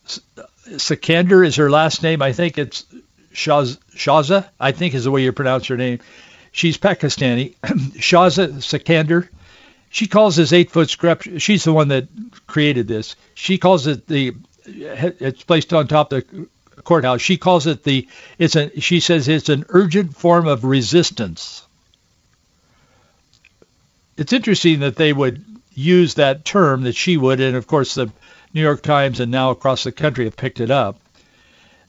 Sikander 0.05 1.47
is 1.47 1.55
her 1.55 1.71
last 1.71 2.03
name. 2.03 2.21
I 2.21 2.33
think 2.33 2.57
it's 2.57 2.83
Shaz, 3.33 3.77
Shaza, 3.95 4.49
I 4.59 4.73
think 4.73 4.95
is 4.95 5.05
the 5.05 5.11
way 5.11 5.23
you 5.23 5.31
pronounce 5.31 5.67
her 5.67 5.77
name. 5.77 5.99
She's 6.51 6.77
Pakistani. 6.77 7.55
Shaza 7.63 8.49
Sikander. 8.55 9.29
She 9.91 10.07
calls 10.07 10.35
this 10.35 10.51
eight 10.51 10.71
foot 10.71 10.89
sculpture. 10.89 11.39
She's 11.39 11.63
the 11.63 11.71
one 11.71 11.87
that 11.87 12.09
created 12.47 12.85
this. 12.85 13.15
She 13.33 13.57
calls 13.57 13.87
it 13.87 14.07
the. 14.07 14.33
It's 14.65 15.43
placed 15.43 15.73
on 15.73 15.87
top 15.87 16.11
of 16.11 16.29
the 16.29 16.47
courthouse. 16.81 17.21
She 17.21 17.37
calls 17.37 17.67
it 17.67 17.83
the. 17.83 18.07
It's 18.37 18.55
a. 18.55 18.79
She 18.79 18.99
says 18.99 19.27
it's 19.27 19.49
an 19.49 19.65
urgent 19.69 20.15
form 20.15 20.47
of 20.47 20.63
resistance. 20.63 21.65
It's 24.17 24.33
interesting 24.33 24.81
that 24.81 24.95
they 24.95 25.13
would 25.13 25.43
use 25.73 26.15
that 26.15 26.45
term 26.45 26.83
that 26.83 26.95
she 26.95 27.17
would, 27.17 27.39
and 27.39 27.55
of 27.55 27.67
course 27.67 27.95
the 27.95 28.11
New 28.53 28.61
York 28.61 28.81
Times 28.81 29.19
and 29.19 29.31
now 29.31 29.51
across 29.51 29.83
the 29.83 29.91
country 29.91 30.25
have 30.25 30.35
picked 30.35 30.59
it 30.59 30.69
up. 30.69 30.99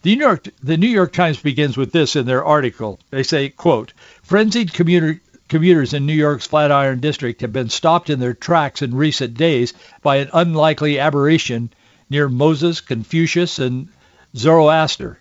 The 0.03 0.17
New 0.17 0.23
York, 0.23 0.49
the 0.63 0.77
New 0.77 0.89
York 0.89 1.13
Times 1.13 1.41
begins 1.41 1.77
with 1.77 1.93
this 1.93 2.17
in 2.17 2.27
their 2.27 2.45
article. 2.45 2.99
They 3.11 3.23
say, 3.23 3.49
quote, 3.49 3.93
frenzied 4.23 4.73
commuter, 4.73 5.21
commuters 5.49 5.95
in 5.95 6.07
New 6.07 6.15
York's 6.15 6.47
Flatiron 6.47 7.01
District 7.01 7.41
have 7.41 7.53
been 7.53 7.69
stopped 7.69 8.11
in 8.11 8.19
their 8.19 8.35
tracks 8.35 8.83
in 8.83 8.95
recent 8.95 9.35
days 9.35 9.75
by 10.03 10.17
an 10.17 10.31
unlikely 10.33 10.99
aberration 10.99 11.71
near 12.09 12.29
Moses, 12.29 12.81
Confucius, 12.81 13.59
and 13.59 13.89
Zoroaster. 14.37 15.19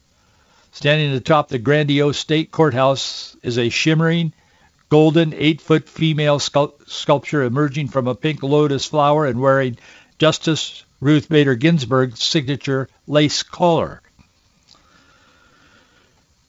Standing 0.72 1.14
atop 1.14 1.50
the 1.50 1.60
grandiose 1.60 2.18
state 2.18 2.52
courthouse 2.52 3.36
is 3.44 3.58
a 3.58 3.70
shimmering, 3.70 4.32
golden, 4.90 5.34
eight-foot 5.34 5.90
female 5.90 6.40
sculpture 6.40 7.44
emerging 7.44 7.90
from 7.90 8.08
a 8.08 8.16
pink 8.16 8.42
lotus 8.42 8.86
flower 8.86 9.26
and 9.26 9.42
wearing 9.42 9.78
Justice 10.18 10.86
Ruth 11.02 11.28
Bader 11.28 11.56
Ginsburg's 11.56 12.24
signature 12.24 12.88
lace 13.08 13.44
collar. 13.44 14.02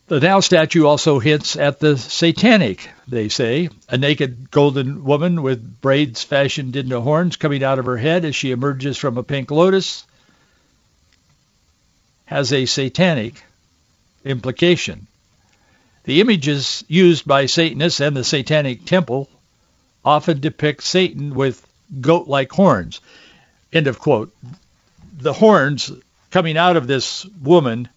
The 0.07 0.21
Now 0.21 0.41
statue 0.41 0.85
also 0.85 1.19
hints 1.19 1.57
at 1.57 1.81
the 1.81 1.97
satanic, 1.97 2.91
they 3.09 3.29
say. 3.29 3.71
A 3.89 3.97
naked 3.97 4.51
golden 4.51 5.05
woman 5.05 5.43
with 5.43 5.81
braids 5.81 6.23
fashioned 6.23 6.77
into 6.77 7.01
horns 7.01 7.37
coming 7.37 7.65
out 7.65 7.79
of 7.79 7.87
her 7.87 7.97
head 7.97 8.25
as 8.25 8.37
she 8.37 8.51
emerges 8.51 8.99
from 8.99 9.17
a 9.17 9.23
pink 9.23 9.51
lotus 9.51 10.05
has 12.33 12.51
a 12.51 12.65
satanic 12.65 13.45
implication. 14.25 15.07
The 16.05 16.23
images 16.23 16.83
used 16.89 17.27
by 17.27 17.45
Satanists 17.45 18.01
and 18.01 18.17
the 18.17 18.25
Satanic 18.25 18.87
Temple 18.87 19.29
often 20.03 20.41
depict 20.41 20.83
Satan 20.83 21.35
with 21.35 21.65
goat-like 22.01 22.51
horns. 22.51 23.03
End 23.71 23.87
of 23.87 23.99
quote. 23.99 24.35
The 25.19 25.35
horns 25.35 25.93
coming 26.31 26.57
out 26.57 26.77
of 26.77 26.87
this 26.87 27.27
woman 27.43 27.91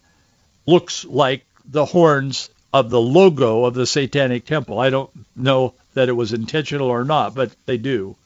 looks 0.66 1.06
like 1.06 1.46
the 1.64 1.86
horns 1.86 2.50
of 2.74 2.90
the 2.90 3.00
logo 3.00 3.64
of 3.64 3.72
the 3.72 3.86
Satanic 3.86 4.44
Temple. 4.44 4.78
I 4.78 4.90
don't 4.90 5.10
know 5.34 5.72
that 5.94 6.10
it 6.10 6.12
was 6.12 6.34
intentional 6.34 6.88
or 6.88 7.04
not, 7.04 7.34
but 7.34 7.52
they 7.64 7.78
do. 7.78 8.16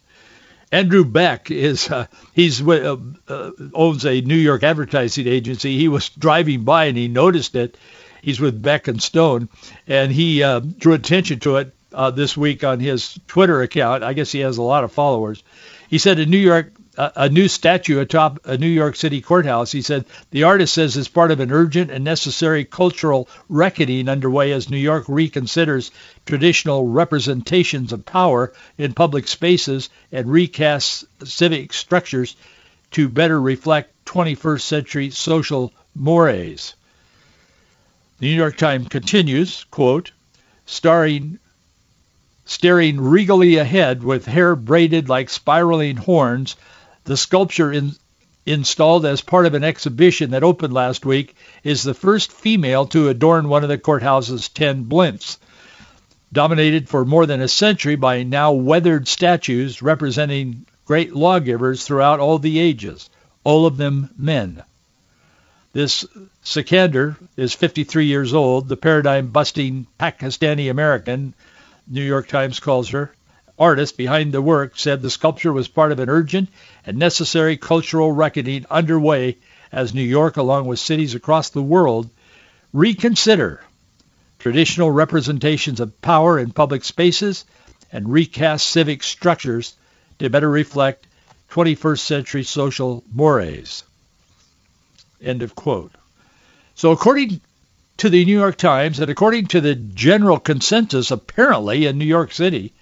Andrew 0.73 1.05
Beck 1.05 1.51
is 1.51 1.91
uh, 1.91 2.07
he's 2.33 2.67
uh, 2.67 2.97
uh, 3.29 3.51
owns 3.75 4.07
a 4.07 4.21
New 4.21 4.37
York 4.37 4.63
advertising 4.63 5.27
agency. 5.27 5.77
He 5.77 5.89
was 5.89 6.09
driving 6.11 6.63
by 6.65 6.85
and 6.87 6.97
he 6.97 7.09
noticed 7.09 7.57
it. 7.57 7.77
He's 8.23 8.39
with 8.39 8.63
Beck 8.63 8.87
and 8.87 9.03
Stone, 9.03 9.49
and 9.87 10.13
he 10.13 10.43
uh, 10.43 10.61
drew 10.61 10.93
attention 10.93 11.41
to 11.41 11.57
it 11.57 11.75
uh, 11.93 12.11
this 12.11 12.37
week 12.37 12.65
on 12.65 12.79
his 12.79 13.19
Twitter 13.27 13.63
account. 13.63 14.05
I 14.05 14.13
guess 14.13 14.31
he 14.31 14.41
has 14.41 14.59
a 14.59 14.63
lot 14.63 14.85
of 14.85 14.93
followers. 14.93 15.43
He 15.89 15.99
said 15.99 16.19
in 16.19 16.31
New 16.31 16.37
York 16.39 16.73
a, 17.17 17.29
new 17.29 17.49
statue 17.49 18.01
atop 18.01 18.41
a 18.45 18.59
New 18.59 18.69
York 18.69 18.97
City 18.97 19.21
courthouse. 19.21 19.73
He 19.73 19.83
said 19.83 20.05
the 20.31 20.43
artist 20.43 20.75
says 20.75 20.97
it's 20.97 21.09
part 21.09 21.31
of 21.31 21.41
an 21.41 21.53
urgent 21.53 21.91
and 21.91 22.05
necessary 22.05 22.65
cultural 22.65 23.29
reckoning 23.49 24.09
underway 24.09 24.53
as 24.53 24.69
New 24.69 24.77
York 24.77 25.07
reconsiders 25.07 25.91
traditional 26.27 26.87
representations 26.87 27.93
of 27.93 28.05
power 28.05 28.53
in 28.77 28.93
public 28.93 29.29
spaces 29.29 29.89
and 30.13 30.27
recasts 30.27 31.05
civic 31.25 31.73
structures 31.73 32.37
to 32.91 33.09
better 33.09 33.41
reflect 33.41 33.93
21st 34.05 34.61
century 34.61 35.11
social 35.11 35.73
mores. 35.95 36.75
The 38.19 38.27
New 38.27 38.37
York 38.37 38.57
Times 38.57 38.89
continues, 38.89 39.65
quote, 39.71 40.13
starring 40.67 41.39
staring 42.45 43.01
regally 43.01 43.57
ahead 43.57 44.03
with 44.03 44.27
hair 44.27 44.57
braided 44.57 45.09
like 45.09 45.31
spiraling 45.31 45.97
horns, 45.97 46.57
the 47.05 47.17
sculpture 47.17 47.73
in, 47.73 47.93
installed 48.47 49.07
as 49.07 49.21
part 49.21 49.47
of 49.47 49.55
an 49.55 49.65
exhibition 49.65 50.31
that 50.31 50.43
opened 50.43 50.73
last 50.73 51.05
week 51.05 51.35
is 51.63 51.83
the 51.83 51.95
first 51.95 52.33
female 52.33 52.87
to 52.87 53.09
adorn 53.09 53.49
one 53.49 53.63
of 53.63 53.69
the 53.69 53.79
courthouse's 53.79 54.49
10 54.49 54.87
plinths. 54.87 55.39
Dominated 56.33 56.89
for 56.89 57.05
more 57.05 57.27
than 57.27 57.41
a 57.41 57.49
century 57.49 57.97
by 57.97 58.23
now 58.23 58.53
weathered 58.53 59.09
statues 59.09 59.83
representing 59.83 60.65
great 60.85 61.15
lawgivers 61.15 61.85
throughout 61.85 62.21
all 62.21 62.39
the 62.39 62.59
ages, 62.59 63.11
all 63.45 63.67
of 63.67 63.77
them 63.77 64.11
men. 64.17 64.63
This 65.73 66.05
Sikander 66.45 67.17
is 67.37 67.55
53 67.55 68.07
years 68.07 68.35
old, 68.35 68.69
the 68.69 68.77
paradigm-busting 68.77 69.87
Pakistani 69.99 70.71
American, 70.71 71.35
New 71.87 72.03
York 72.03 72.27
Times 72.29 72.59
calls 72.59 72.89
her, 72.89 73.13
artist 73.61 73.97
behind 73.99 74.33
the 74.33 74.43
work 74.43 74.73
said 74.77 75.03
the 75.03 75.11
sculpture 75.11 75.53
was 75.53 75.69
part 75.69 75.93
of 75.93 76.01
an 76.01 76.09
urgent 76.09 76.49
and 76.87 76.97
necessary 76.97 77.59
cultural 77.59 78.11
reckoning 78.11 78.65
underway 78.71 79.37
as 79.71 79.95
New 79.95 80.03
York, 80.03 80.39
along 80.39 80.67
with 80.67 80.79
cities 80.79 81.15
across 81.15 81.51
the 81.51 81.63
world, 81.63 82.09
reconsider 82.73 83.63
traditional 84.39 84.91
representations 84.91 85.79
of 85.79 86.01
power 86.01 86.39
in 86.39 86.51
public 86.51 86.83
spaces 86.83 87.45
and 87.93 88.11
recast 88.11 88.69
civic 88.69 89.03
structures 89.03 89.77
to 90.19 90.31
better 90.31 90.51
reflect 90.51 91.07
21st 91.51 91.99
century 91.99 92.45
social 92.45 93.05
mores. 93.13 93.85
End 95.23 95.43
of 95.43 95.55
quote. 95.55 95.93
So 96.75 96.93
according 96.93 97.41
to 97.99 98.09
the 98.09 98.25
New 98.25 98.39
York 98.39 98.57
Times 98.57 99.01
and 99.01 99.11
according 99.11 99.49
to 99.49 99.61
the 99.61 99.75
general 99.75 100.39
consensus 100.39 101.11
apparently 101.11 101.85
in 101.85 101.99
New 101.99 102.07
York 102.07 102.33
City, 102.33 102.73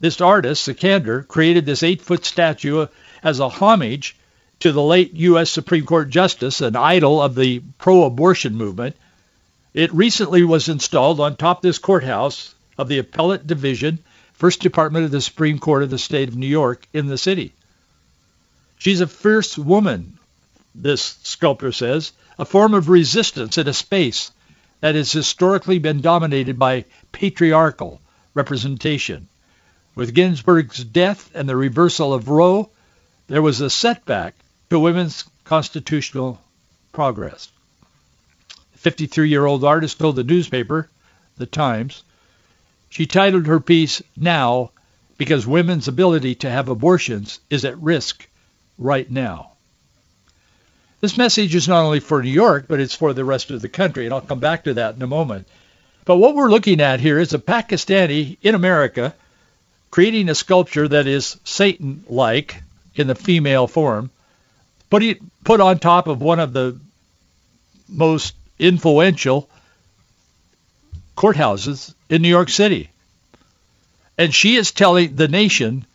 this 0.00 0.20
artist, 0.20 0.66
Sikander, 0.66 1.26
created 1.26 1.64
this 1.64 1.82
eight-foot 1.82 2.24
statue 2.24 2.86
as 3.22 3.40
a 3.40 3.48
homage 3.48 4.16
to 4.60 4.72
the 4.72 4.82
late 4.82 5.14
U.S. 5.14 5.50
Supreme 5.50 5.86
Court 5.86 6.10
Justice, 6.10 6.60
an 6.60 6.76
idol 6.76 7.20
of 7.20 7.34
the 7.34 7.60
pro-abortion 7.78 8.54
movement. 8.54 8.96
It 9.74 9.92
recently 9.92 10.42
was 10.42 10.68
installed 10.68 11.20
on 11.20 11.36
top 11.36 11.58
of 11.58 11.62
this 11.62 11.78
courthouse 11.78 12.54
of 12.78 12.88
the 12.88 12.98
Appellate 12.98 13.46
Division, 13.46 13.98
First 14.32 14.60
Department 14.60 15.04
of 15.04 15.10
the 15.10 15.20
Supreme 15.20 15.58
Court 15.58 15.82
of 15.82 15.90
the 15.90 15.98
State 15.98 16.28
of 16.28 16.36
New 16.36 16.46
York 16.46 16.86
in 16.92 17.06
the 17.06 17.18
city. 17.18 17.52
She's 18.78 19.00
a 19.00 19.06
fierce 19.06 19.56
woman, 19.56 20.18
this 20.74 21.18
sculptor 21.22 21.72
says, 21.72 22.12
a 22.38 22.44
form 22.44 22.74
of 22.74 22.90
resistance 22.90 23.56
in 23.56 23.66
a 23.66 23.72
space 23.72 24.30
that 24.80 24.94
has 24.94 25.10
historically 25.10 25.78
been 25.78 26.02
dominated 26.02 26.58
by 26.58 26.84
patriarchal 27.12 28.00
representation. 28.34 29.28
With 29.96 30.12
Ginsburg's 30.12 30.84
death 30.84 31.30
and 31.34 31.48
the 31.48 31.56
reversal 31.56 32.12
of 32.12 32.28
Roe, 32.28 32.68
there 33.28 33.40
was 33.40 33.62
a 33.62 33.70
setback 33.70 34.34
to 34.68 34.78
women's 34.78 35.24
constitutional 35.44 36.38
progress. 36.92 37.50
The 38.82 38.90
53-year-old 38.90 39.64
artist 39.64 39.98
told 39.98 40.16
the 40.16 40.22
newspaper, 40.22 40.90
The 41.38 41.46
Times, 41.46 42.04
she 42.90 43.06
titled 43.06 43.46
her 43.46 43.58
piece, 43.58 44.02
Now, 44.18 44.70
because 45.16 45.46
women's 45.46 45.88
ability 45.88 46.34
to 46.36 46.50
have 46.50 46.68
abortions 46.68 47.40
is 47.48 47.64
at 47.64 47.80
risk 47.80 48.28
right 48.76 49.10
now. 49.10 49.52
This 51.00 51.16
message 51.16 51.54
is 51.54 51.68
not 51.68 51.84
only 51.84 52.00
for 52.00 52.22
New 52.22 52.30
York, 52.30 52.66
but 52.68 52.80
it's 52.80 52.94
for 52.94 53.14
the 53.14 53.24
rest 53.24 53.50
of 53.50 53.62
the 53.62 53.68
country, 53.70 54.04
and 54.04 54.12
I'll 54.12 54.20
come 54.20 54.40
back 54.40 54.64
to 54.64 54.74
that 54.74 54.94
in 54.94 55.00
a 55.00 55.06
moment. 55.06 55.48
But 56.04 56.18
what 56.18 56.34
we're 56.34 56.50
looking 56.50 56.82
at 56.82 57.00
here 57.00 57.18
is 57.18 57.32
a 57.32 57.38
Pakistani 57.38 58.36
in 58.42 58.54
America 58.54 59.14
creating 59.90 60.28
a 60.28 60.34
sculpture 60.34 60.88
that 60.88 61.06
is 61.06 61.38
Satan-like 61.44 62.62
in 62.94 63.06
the 63.06 63.14
female 63.14 63.66
form, 63.66 64.10
put 64.90 65.02
it 65.02 65.18
put 65.44 65.60
on 65.60 65.78
top 65.78 66.06
of 66.06 66.20
one 66.20 66.40
of 66.40 66.52
the 66.52 66.78
most 67.88 68.34
influential 68.58 69.48
courthouses 71.16 71.94
in 72.08 72.22
New 72.22 72.28
York 72.28 72.48
City. 72.48 72.90
And 74.18 74.34
she 74.34 74.56
is 74.56 74.72
telling 74.72 75.14
the 75.14 75.28
nation 75.28 75.86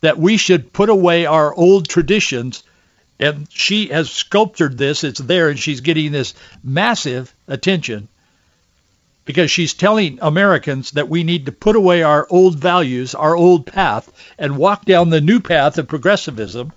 that 0.00 0.18
we 0.18 0.36
should 0.36 0.72
put 0.72 0.88
away 0.88 1.26
our 1.26 1.54
old 1.54 1.88
traditions. 1.88 2.62
And 3.18 3.50
she 3.50 3.88
has 3.88 4.10
sculptured 4.10 4.76
this. 4.76 5.04
It's 5.04 5.20
there, 5.20 5.48
and 5.48 5.58
she's 5.58 5.80
getting 5.80 6.12
this 6.12 6.34
massive 6.62 7.32
attention 7.48 8.08
because 9.26 9.50
she's 9.50 9.74
telling 9.74 10.18
Americans 10.22 10.92
that 10.92 11.08
we 11.08 11.24
need 11.24 11.46
to 11.46 11.52
put 11.52 11.76
away 11.76 12.02
our 12.02 12.26
old 12.30 12.58
values, 12.58 13.14
our 13.14 13.36
old 13.36 13.66
path, 13.66 14.10
and 14.38 14.56
walk 14.56 14.84
down 14.86 15.10
the 15.10 15.20
new 15.20 15.40
path 15.40 15.76
of 15.76 15.88
progressivism, 15.88 16.72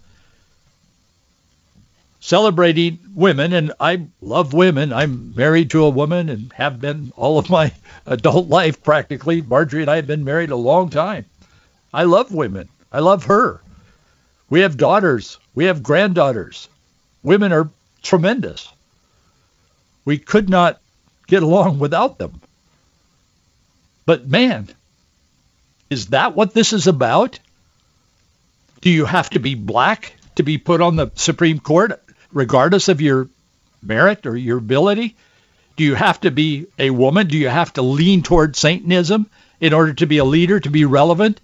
celebrating 2.19 2.97
women. 3.13 3.53
And 3.53 3.71
I 3.79 4.07
love 4.19 4.53
women. 4.53 4.91
I'm 4.91 5.33
married 5.35 5.69
to 5.69 5.85
a 5.85 5.91
woman 5.91 6.27
and 6.27 6.51
have 6.53 6.81
been 6.81 7.13
all 7.15 7.37
of 7.37 7.51
my 7.51 7.71
adult 8.07 8.49
life 8.49 8.83
practically. 8.83 9.43
Marjorie 9.43 9.81
and 9.81 9.91
I 9.91 9.97
have 9.97 10.07
been 10.07 10.25
married 10.25 10.49
a 10.49 10.57
long 10.57 10.89
time. 10.89 11.25
I 11.93 12.03
love 12.03 12.33
women. 12.33 12.67
I 12.91 12.99
love 12.99 13.25
her. 13.25 13.61
We 14.49 14.61
have 14.61 14.75
daughters. 14.75 15.37
We 15.53 15.65
have 15.65 15.83
granddaughters. 15.83 16.67
Women 17.21 17.53
are 17.53 17.69
tremendous. 18.01 18.67
We 20.03 20.17
could 20.17 20.49
not 20.49 20.81
get 21.29 21.43
along 21.43 21.79
without 21.79 22.17
them. 22.17 22.41
But 24.05 24.27
man, 24.27 24.67
is 25.89 26.07
that 26.07 26.36
what 26.36 26.53
this 26.53 26.74
is 26.74 26.88
about? 26.88 27.39
Do 28.81 28.89
you 28.89 29.05
have 29.05 29.29
to 29.31 29.39
be 29.39 29.55
black 29.55 30.13
to 30.36 30.43
be 30.43 30.58
put 30.58 30.82
on 30.82 30.95
the 30.95 31.12
Supreme 31.15 31.60
Court, 31.60 32.01
regardless 32.32 32.88
of 32.88 33.01
your 33.01 33.30
merit 33.82 34.25
or 34.25 34.36
your 34.36 34.58
ability? 34.58 35.15
Do 35.75 35.84
you 35.84 35.95
have 35.95 36.21
to 36.21 36.32
be 36.32 36.67
a 36.77 36.89
woman? 36.89 37.27
Do 37.27 37.38
you 37.38 37.49
have 37.49 37.73
to 37.73 37.82
lean 37.82 38.23
toward 38.23 38.56
Satanism 38.56 39.30
in 39.60 39.73
order 39.73 39.93
to 39.93 40.06
be 40.06 40.17
a 40.17 40.25
leader, 40.25 40.60
to 40.60 40.69
be 40.69 40.86
relevant 40.86 41.39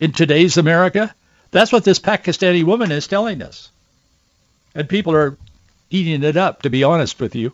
in 0.00 0.12
today's 0.12 0.56
America? 0.56 1.14
That's 1.50 1.72
what 1.72 1.84
this 1.84 1.98
Pakistani 1.98 2.64
woman 2.64 2.92
is 2.92 3.06
telling 3.06 3.42
us. 3.42 3.70
And 4.74 4.88
people 4.88 5.14
are 5.14 5.36
eating 5.90 6.22
it 6.22 6.36
up, 6.36 6.62
to 6.62 6.70
be 6.70 6.84
honest 6.84 7.18
with 7.20 7.34
you. 7.34 7.52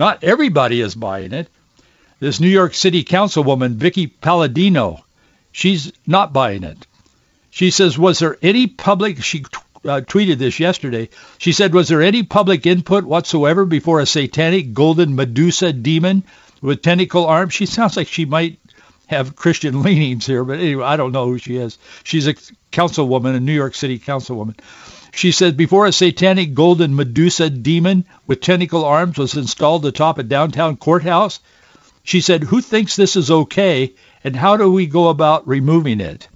Not 0.00 0.24
everybody 0.24 0.80
is 0.80 0.94
buying 0.94 1.34
it. 1.34 1.50
This 2.20 2.40
New 2.40 2.48
York 2.48 2.72
City 2.72 3.04
Councilwoman, 3.04 3.74
Vickie 3.76 4.10
Paladino, 4.22 5.04
she's 5.52 5.92
not 6.06 6.32
buying 6.32 6.64
it. 6.64 6.86
She 7.50 7.70
says, 7.70 7.98
was 7.98 8.18
there 8.18 8.38
any 8.40 8.66
public, 8.66 9.22
she 9.22 9.44
uh, 9.84 10.00
tweeted 10.00 10.38
this 10.38 10.58
yesterday, 10.58 11.10
she 11.36 11.52
said, 11.52 11.74
was 11.74 11.88
there 11.88 12.00
any 12.00 12.22
public 12.22 12.64
input 12.64 13.04
whatsoever 13.04 13.66
before 13.66 14.00
a 14.00 14.06
satanic 14.06 14.72
golden 14.72 15.16
Medusa 15.16 15.70
demon 15.70 16.24
with 16.62 16.80
tentacle 16.80 17.26
arms? 17.26 17.52
She 17.52 17.66
sounds 17.66 17.98
like 17.98 18.08
she 18.08 18.24
might 18.24 18.58
have 19.06 19.36
Christian 19.36 19.82
leanings 19.86 20.24
here, 20.24 20.44
but 20.44 20.60
anyway, 20.60 20.84
I 20.84 20.96
don't 20.96 21.12
know 21.12 21.26
who 21.26 21.36
she 21.36 21.58
is. 21.58 21.76
She's 22.04 22.26
a 22.26 22.32
councilwoman, 22.72 23.36
a 23.36 23.40
New 23.40 23.52
York 23.52 23.74
City 23.74 23.98
councilwoman. 23.98 24.58
She 25.12 25.32
said 25.32 25.56
before 25.56 25.86
a 25.86 25.92
satanic 25.92 26.54
golden 26.54 26.94
Medusa 26.94 27.50
demon 27.50 28.04
with 28.26 28.40
tentacle 28.40 28.84
arms 28.84 29.18
was 29.18 29.36
installed 29.36 29.84
atop 29.84 30.18
a 30.18 30.22
downtown 30.22 30.76
courthouse, 30.76 31.40
she 32.02 32.20
said, 32.20 32.44
who 32.44 32.60
thinks 32.60 32.96
this 32.96 33.16
is 33.16 33.30
okay 33.30 33.92
and 34.24 34.34
how 34.34 34.56
do 34.56 34.70
we 34.70 34.86
go 34.86 35.08
about 35.08 35.46
removing 35.46 36.00
it? 36.00 36.28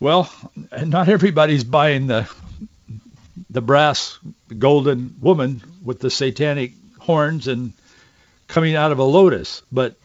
Well, 0.00 0.30
not 0.84 1.08
everybody's 1.08 1.64
buying 1.64 2.06
the 2.06 2.28
the 3.50 3.60
brass 3.60 4.18
golden 4.58 5.16
woman 5.20 5.62
with 5.82 6.00
the 6.00 6.10
satanic 6.10 6.72
horns 6.98 7.48
and 7.48 7.72
coming 8.48 8.74
out 8.74 8.92
of 8.92 8.98
a 8.98 9.04
lotus, 9.04 9.62
but 9.72 9.96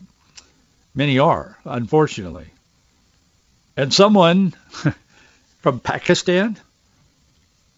many 0.93 1.19
are, 1.19 1.57
unfortunately. 1.65 2.47
And 3.75 3.93
someone 3.93 4.53
from 5.61 5.79
Pakistan 5.79 6.57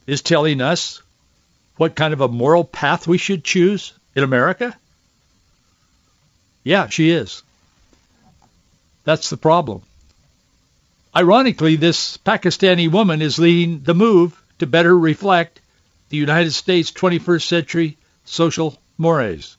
is 0.08 0.22
telling 0.22 0.62
us 0.62 1.02
what 1.78 1.96
kind 1.96 2.13
of 2.13 2.22
a 2.22 2.28
moral 2.28 2.63
path 2.63 3.08
we 3.08 3.18
should 3.18 3.44
choose 3.44 3.94
in 4.16 4.24
America? 4.24 4.76
Yeah, 6.63 6.88
she 6.88 7.10
is. 7.10 7.44
That's 9.04 9.30
the 9.30 9.38
problem. 9.38 9.82
Ironically, 11.16 11.76
this 11.76 12.18
Pakistani 12.18 12.89
woman 12.89 13.22
is 13.22 13.38
leading 13.38 13.84
the 13.84 13.94
move 13.94 14.42
to 14.60 14.68
better 14.68 14.98
reflect 14.98 15.60
the 16.10 16.18
United 16.18 16.52
States 16.54 16.92
21st 16.92 17.44
century 17.44 17.98
social 18.26 18.80
mores. 18.98 19.58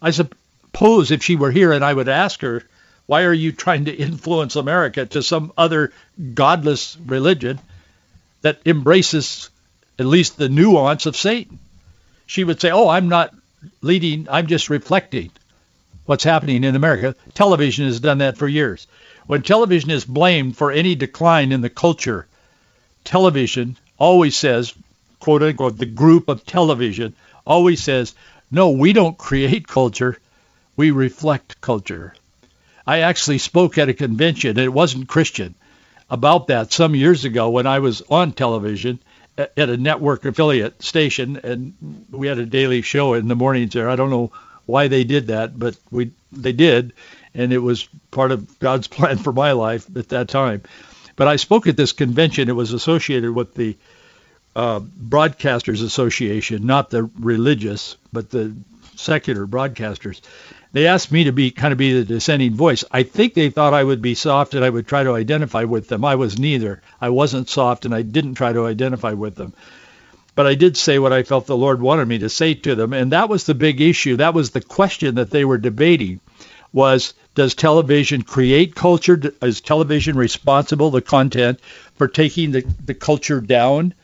I 0.00 0.10
suppose 0.10 1.10
if 1.10 1.22
she 1.22 1.36
were 1.36 1.50
here 1.50 1.72
and 1.72 1.84
I 1.84 1.92
would 1.92 2.08
ask 2.08 2.40
her, 2.42 2.62
why 3.06 3.22
are 3.24 3.32
you 3.32 3.52
trying 3.52 3.86
to 3.86 3.94
influence 3.94 4.56
America 4.56 5.06
to 5.06 5.22
some 5.22 5.52
other 5.56 5.92
godless 6.34 6.96
religion? 7.06 7.58
That 8.46 8.60
embraces 8.64 9.50
at 9.98 10.06
least 10.06 10.36
the 10.36 10.48
nuance 10.48 11.06
of 11.06 11.16
Satan. 11.16 11.58
She 12.26 12.44
would 12.44 12.60
say, 12.60 12.70
oh, 12.70 12.88
I'm 12.88 13.08
not 13.08 13.34
leading, 13.82 14.28
I'm 14.30 14.46
just 14.46 14.70
reflecting 14.70 15.32
what's 16.04 16.22
happening 16.22 16.62
in 16.62 16.76
America. 16.76 17.16
Television 17.34 17.86
has 17.86 17.98
done 17.98 18.18
that 18.18 18.38
for 18.38 18.46
years. 18.46 18.86
When 19.26 19.42
television 19.42 19.90
is 19.90 20.04
blamed 20.04 20.56
for 20.56 20.70
any 20.70 20.94
decline 20.94 21.50
in 21.50 21.60
the 21.60 21.68
culture, 21.68 22.28
television 23.02 23.76
always 23.98 24.36
says, 24.36 24.72
quote 25.18 25.42
unquote, 25.42 25.76
the 25.76 25.84
group 25.84 26.28
of 26.28 26.46
television 26.46 27.16
always 27.44 27.82
says, 27.82 28.14
no, 28.48 28.70
we 28.70 28.92
don't 28.92 29.18
create 29.18 29.66
culture, 29.66 30.20
we 30.76 30.92
reflect 30.92 31.60
culture. 31.60 32.14
I 32.86 33.00
actually 33.00 33.38
spoke 33.38 33.76
at 33.76 33.88
a 33.88 33.94
convention, 33.94 34.50
and 34.50 34.60
it 34.60 34.68
wasn't 34.68 35.08
Christian 35.08 35.56
about 36.08 36.48
that 36.48 36.72
some 36.72 36.94
years 36.94 37.24
ago 37.24 37.50
when 37.50 37.66
I 37.66 37.80
was 37.80 38.02
on 38.02 38.32
television 38.32 39.00
at 39.38 39.68
a 39.68 39.76
network 39.76 40.24
affiliate 40.24 40.82
station, 40.82 41.38
and 41.42 42.06
we 42.10 42.26
had 42.26 42.38
a 42.38 42.46
daily 42.46 42.82
show 42.82 43.14
in 43.14 43.28
the 43.28 43.36
mornings 43.36 43.74
there. 43.74 43.90
I 43.90 43.96
don't 43.96 44.10
know 44.10 44.32
why 44.64 44.88
they 44.88 45.04
did 45.04 45.28
that, 45.28 45.58
but 45.58 45.76
we 45.90 46.12
they 46.32 46.52
did, 46.52 46.92
and 47.34 47.52
it 47.52 47.58
was 47.58 47.88
part 48.10 48.32
of 48.32 48.58
God's 48.58 48.86
plan 48.88 49.18
for 49.18 49.32
my 49.32 49.52
life 49.52 49.86
at 49.96 50.08
that 50.10 50.28
time. 50.28 50.62
But 51.16 51.28
I 51.28 51.36
spoke 51.36 51.66
at 51.66 51.76
this 51.76 51.92
convention. 51.92 52.48
It 52.48 52.56
was 52.56 52.72
associated 52.72 53.32
with 53.32 53.54
the 53.54 53.76
uh, 54.54 54.80
Broadcasters 54.80 55.82
Association, 55.82 56.66
not 56.66 56.90
the 56.90 57.10
religious, 57.18 57.96
but 58.12 58.30
the 58.30 58.54
secular 58.96 59.46
broadcasters 59.46 60.20
they 60.76 60.88
asked 60.88 61.10
me 61.10 61.24
to 61.24 61.32
be 61.32 61.50
kind 61.50 61.72
of 61.72 61.78
be 61.78 61.94
the 61.94 62.04
dissenting 62.04 62.52
voice. 62.52 62.84
I 62.90 63.02
think 63.02 63.32
they 63.32 63.48
thought 63.48 63.72
I 63.72 63.82
would 63.82 64.02
be 64.02 64.14
soft 64.14 64.52
and 64.52 64.62
I 64.62 64.68
would 64.68 64.86
try 64.86 65.04
to 65.04 65.14
identify 65.14 65.64
with 65.64 65.88
them. 65.88 66.04
I 66.04 66.16
was 66.16 66.38
neither. 66.38 66.82
I 67.00 67.08
wasn't 67.08 67.48
soft 67.48 67.86
and 67.86 67.94
I 67.94 68.02
didn't 68.02 68.34
try 68.34 68.52
to 68.52 68.66
identify 68.66 69.14
with 69.14 69.36
them. 69.36 69.54
But 70.34 70.46
I 70.46 70.54
did 70.54 70.76
say 70.76 70.98
what 70.98 71.14
I 71.14 71.22
felt 71.22 71.46
the 71.46 71.56
Lord 71.56 71.80
wanted 71.80 72.08
me 72.08 72.18
to 72.18 72.28
say 72.28 72.52
to 72.52 72.74
them, 72.74 72.92
and 72.92 73.12
that 73.12 73.30
was 73.30 73.44
the 73.44 73.54
big 73.54 73.80
issue. 73.80 74.16
That 74.16 74.34
was 74.34 74.50
the 74.50 74.60
question 74.60 75.14
that 75.14 75.30
they 75.30 75.46
were 75.46 75.56
debating. 75.56 76.20
was 76.74 77.14
does 77.34 77.54
television 77.54 78.20
create 78.20 78.74
culture? 78.74 79.18
Is 79.40 79.62
television 79.62 80.14
responsible, 80.14 80.90
the 80.90 81.00
content, 81.00 81.58
for 81.94 82.06
taking 82.06 82.50
the, 82.50 82.66
the 82.84 82.92
culture 82.92 83.40
down? 83.40 83.94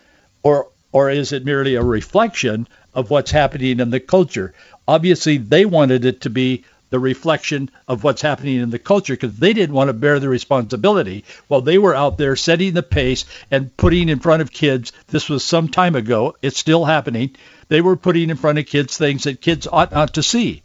Or, 0.42 0.68
or 0.90 1.10
is 1.10 1.32
it 1.32 1.44
merely 1.44 1.74
a 1.74 1.82
reflection 1.82 2.66
of 2.94 3.10
what's 3.10 3.30
happening 3.30 3.78
in 3.78 3.90
the 3.90 4.00
culture? 4.00 4.54
Obviously, 4.86 5.38
they 5.38 5.64
wanted 5.64 6.04
it 6.04 6.22
to 6.22 6.30
be 6.30 6.64
the 6.90 6.98
reflection 6.98 7.70
of 7.88 8.04
what's 8.04 8.20
happening 8.20 8.60
in 8.60 8.68
the 8.68 8.78
culture 8.78 9.14
because 9.14 9.38
they 9.38 9.54
didn't 9.54 9.74
want 9.74 9.88
to 9.88 9.94
bear 9.94 10.20
the 10.20 10.28
responsibility 10.28 11.24
while 11.48 11.62
they 11.62 11.78
were 11.78 11.94
out 11.94 12.18
there 12.18 12.36
setting 12.36 12.74
the 12.74 12.82
pace 12.82 13.24
and 13.50 13.74
putting 13.78 14.10
in 14.10 14.18
front 14.18 14.42
of 14.42 14.52
kids. 14.52 14.92
This 15.08 15.30
was 15.30 15.42
some 15.42 15.68
time 15.68 15.94
ago. 15.94 16.36
It's 16.42 16.58
still 16.58 16.84
happening. 16.84 17.34
They 17.68 17.80
were 17.80 17.96
putting 17.96 18.28
in 18.28 18.36
front 18.36 18.58
of 18.58 18.66
kids 18.66 18.98
things 18.98 19.24
that 19.24 19.40
kids 19.40 19.66
ought 19.66 19.92
not 19.92 20.14
to 20.14 20.22
see 20.22 20.62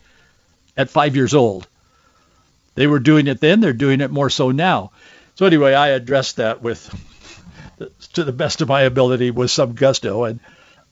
at 0.75 0.89
five 0.89 1.15
years 1.15 1.33
old. 1.33 1.65
They 2.75 2.87
were 2.87 2.99
doing 2.99 3.27
it 3.27 3.39
then. 3.39 3.61
They're 3.61 3.71
doing 3.71 4.01
it 4.01 4.11
more 4.11 4.29
so 4.29 4.51
now. 4.51 4.91
So 5.35 5.45
anyway, 5.45 5.73
I 5.73 5.89
addressed 5.89 6.35
that 6.35 6.61
with, 6.61 6.93
to 8.13 8.23
the 8.25 8.33
best 8.33 8.61
of 8.61 8.67
my 8.67 8.81
ability, 8.81 9.31
with 9.31 9.49
some 9.49 9.73
gusto, 9.73 10.25
and 10.25 10.41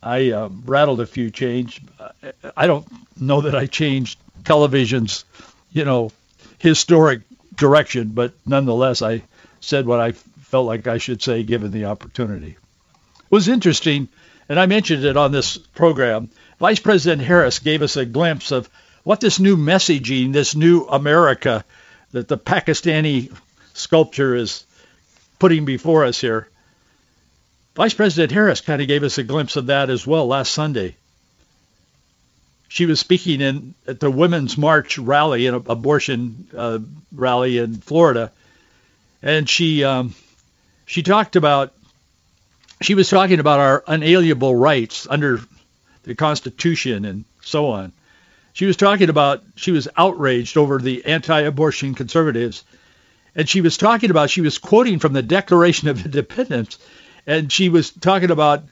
I 0.06 0.30
um, 0.32 0.62
rattled 0.68 1.02
a 1.02 1.08
few 1.08 1.32
change. 1.32 1.82
I 2.56 2.68
don't 2.68 2.86
know 3.20 3.42
that 3.42 3.56
I 3.56 3.66
changed 3.66 4.20
television's, 4.44 5.26
you 5.72 5.84
know, 5.84 6.12
historic 6.60 7.22
direction, 7.56 8.10
but 8.10 8.34
nonetheless, 8.46 9.02
I 9.02 9.24
said 9.62 9.88
what 9.88 10.00
I 10.00 10.12
felt 10.12 10.68
like 10.68 10.86
I 10.86 11.00
should 11.00 11.24
say 11.24 11.42
given 11.42 11.72
the 11.72 11.86
opportunity. 11.86 12.52
It 12.52 13.32
was 13.32 13.48
interesting, 13.48 14.08
and 14.48 14.60
I 14.60 14.68
mentioned 14.68 15.04
it 15.04 15.18
on 15.18 15.32
this 15.32 15.58
program. 15.58 16.30
Vice 16.60 16.80
President 16.80 17.24
Harris 17.24 17.58
gave 17.58 17.82
us 17.82 17.98
a 17.98 18.06
glimpse 18.06 18.52
of 18.52 18.70
what 19.04 19.20
this 19.20 19.40
new 19.40 19.58
messaging, 19.58 20.34
this 20.34 20.56
new 20.56 20.86
America 20.86 21.66
that 22.12 22.28
the 22.28 22.38
Pakistani 22.38 23.36
sculpture 23.74 24.36
is 24.36 24.66
putting 25.40 25.66
before 25.66 26.06
us 26.06 26.22
here. 26.22 26.48
Vice 27.76 27.94
President 27.94 28.32
Harris 28.32 28.62
kind 28.62 28.82
of 28.82 28.88
gave 28.88 29.04
us 29.04 29.18
a 29.18 29.24
glimpse 29.24 29.58
of 29.58 29.66
that 29.66 29.90
as 29.90 30.08
well 30.08 30.28
last 30.28 30.54
Sunday. 30.54 30.96
She 32.70 32.86
was 32.86 33.02
speaking 33.02 33.42
in 33.42 33.76
at 33.86 34.00
the 34.00 34.10
Women's 34.10 34.58
March 34.58 34.98
rally, 34.98 35.48
an 35.48 35.56
abortion 35.56 36.48
uh, 36.56 36.80
rally 37.14 37.58
in 37.58 37.76
Florida, 37.76 38.32
and 39.22 39.50
she 39.50 39.84
um, 39.84 40.16
she 40.86 41.04
talked 41.04 41.36
about 41.36 41.74
she 42.82 42.96
was 42.96 43.10
talking 43.10 43.40
about 43.40 43.60
our 43.60 43.84
unalienable 43.88 44.56
rights 44.56 45.06
under 45.10 45.42
the 46.04 46.16
Constitution 46.16 47.06
and 47.06 47.26
so 47.42 47.68
on. 47.68 47.92
She 48.54 48.66
was 48.66 48.78
talking 48.78 49.10
about 49.10 49.44
she 49.56 49.72
was 49.72 49.90
outraged 49.98 50.58
over 50.58 50.80
the 50.80 51.06
anti-abortion 51.06 51.94
conservatives, 51.94 52.64
and 53.36 53.50
she 53.50 53.60
was 53.60 53.78
talking 53.78 54.12
about 54.12 54.30
she 54.30 54.42
was 54.42 54.60
quoting 54.60 55.00
from 55.00 55.12
the 55.12 55.22
Declaration 55.22 55.90
of 55.90 56.06
Independence, 56.06 56.78
and 57.28 57.52
she 57.52 57.70
was 57.70 57.92
talking 57.92 58.32
about 58.32 58.64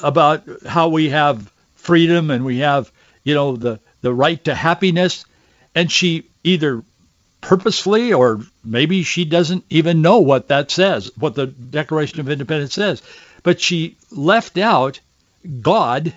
about 0.00 0.44
how 0.66 0.88
we 0.88 1.08
have 1.08 1.52
freedom 1.74 2.30
and 2.30 2.44
we 2.44 2.58
have 2.58 2.90
you 3.28 3.34
know, 3.34 3.56
the, 3.56 3.78
the 4.00 4.12
right 4.12 4.42
to 4.44 4.54
happiness. 4.54 5.26
And 5.74 5.92
she 5.92 6.24
either 6.44 6.82
purposefully 7.42 8.14
or 8.14 8.40
maybe 8.64 9.02
she 9.02 9.26
doesn't 9.26 9.66
even 9.68 10.00
know 10.00 10.20
what 10.20 10.48
that 10.48 10.70
says, 10.70 11.10
what 11.18 11.34
the 11.34 11.46
Declaration 11.46 12.20
of 12.20 12.30
Independence 12.30 12.72
says. 12.72 13.02
But 13.42 13.60
she 13.60 13.98
left 14.10 14.56
out 14.56 15.00
God 15.60 16.14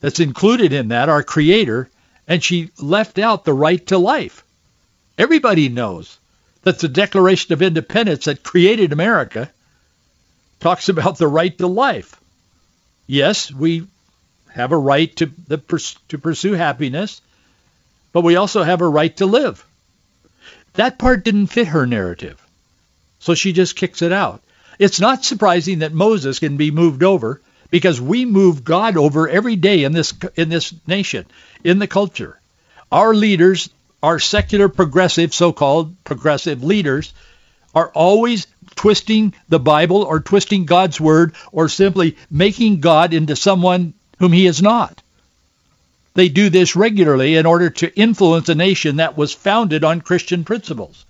that's 0.00 0.20
included 0.20 0.74
in 0.74 0.88
that, 0.88 1.08
our 1.08 1.22
creator, 1.22 1.88
and 2.28 2.44
she 2.44 2.70
left 2.78 3.18
out 3.18 3.46
the 3.46 3.54
right 3.54 3.84
to 3.86 3.96
life. 3.96 4.44
Everybody 5.16 5.70
knows 5.70 6.18
that 6.62 6.78
the 6.78 6.88
Declaration 6.88 7.54
of 7.54 7.62
Independence 7.62 8.26
that 8.26 8.42
created 8.42 8.92
America 8.92 9.50
talks 10.60 10.88
about 10.88 11.18
the 11.18 11.28
right 11.28 11.56
to 11.58 11.66
life. 11.66 12.18
Yes, 13.06 13.52
we 13.52 13.86
have 14.52 14.72
a 14.72 14.76
right 14.76 15.14
to, 15.16 15.30
the, 15.46 15.58
to 16.08 16.18
pursue 16.18 16.52
happiness, 16.52 17.20
but 18.12 18.22
we 18.24 18.36
also 18.36 18.62
have 18.62 18.80
a 18.80 18.88
right 18.88 19.16
to 19.18 19.26
live. 19.26 19.64
That 20.74 20.98
part 20.98 21.24
didn't 21.24 21.48
fit 21.48 21.68
her 21.68 21.86
narrative, 21.86 22.40
so 23.18 23.34
she 23.34 23.52
just 23.52 23.76
kicks 23.76 24.02
it 24.02 24.12
out. 24.12 24.42
It's 24.78 25.00
not 25.00 25.24
surprising 25.24 25.80
that 25.80 25.92
Moses 25.92 26.38
can 26.38 26.56
be 26.56 26.70
moved 26.70 27.02
over 27.02 27.40
because 27.70 28.00
we 28.00 28.24
move 28.24 28.64
God 28.64 28.96
over 28.96 29.28
every 29.28 29.56
day 29.56 29.84
in 29.84 29.92
this 29.92 30.14
in 30.36 30.48
this 30.48 30.72
nation, 30.86 31.26
in 31.64 31.78
the 31.78 31.86
culture. 31.86 32.38
Our 32.90 33.14
leaders, 33.14 33.70
our 34.02 34.18
secular 34.18 34.68
progressive, 34.68 35.34
so-called 35.34 36.02
progressive 36.04 36.62
leaders, 36.62 37.12
are 37.74 37.90
always 37.90 38.46
twisting 38.78 39.34
the 39.48 39.58
Bible 39.58 40.04
or 40.04 40.20
twisting 40.20 40.64
God's 40.64 41.00
word 41.00 41.34
or 41.50 41.68
simply 41.68 42.16
making 42.30 42.78
God 42.78 43.12
into 43.12 43.34
someone 43.34 43.92
whom 44.20 44.32
he 44.32 44.46
is 44.46 44.62
not. 44.62 45.02
They 46.14 46.28
do 46.28 46.48
this 46.48 46.76
regularly 46.76 47.34
in 47.34 47.44
order 47.44 47.70
to 47.70 47.92
influence 47.98 48.48
a 48.48 48.54
nation 48.54 48.96
that 48.96 49.18
was 49.18 49.34
founded 49.34 49.82
on 49.82 50.00
Christian 50.00 50.44
principles. 50.44 51.04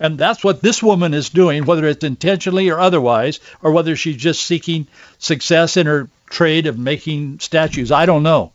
And 0.00 0.18
that's 0.18 0.42
what 0.42 0.62
this 0.62 0.82
woman 0.82 1.14
is 1.14 1.28
doing, 1.28 1.64
whether 1.64 1.86
it's 1.86 2.02
intentionally 2.02 2.68
or 2.70 2.80
otherwise, 2.80 3.38
or 3.62 3.70
whether 3.70 3.94
she's 3.94 4.16
just 4.16 4.42
seeking 4.42 4.88
success 5.20 5.76
in 5.76 5.86
her 5.86 6.08
trade 6.28 6.66
of 6.66 6.76
making 6.76 7.38
statues. 7.38 7.92
I 7.92 8.04
don't 8.04 8.24
know. 8.24 8.50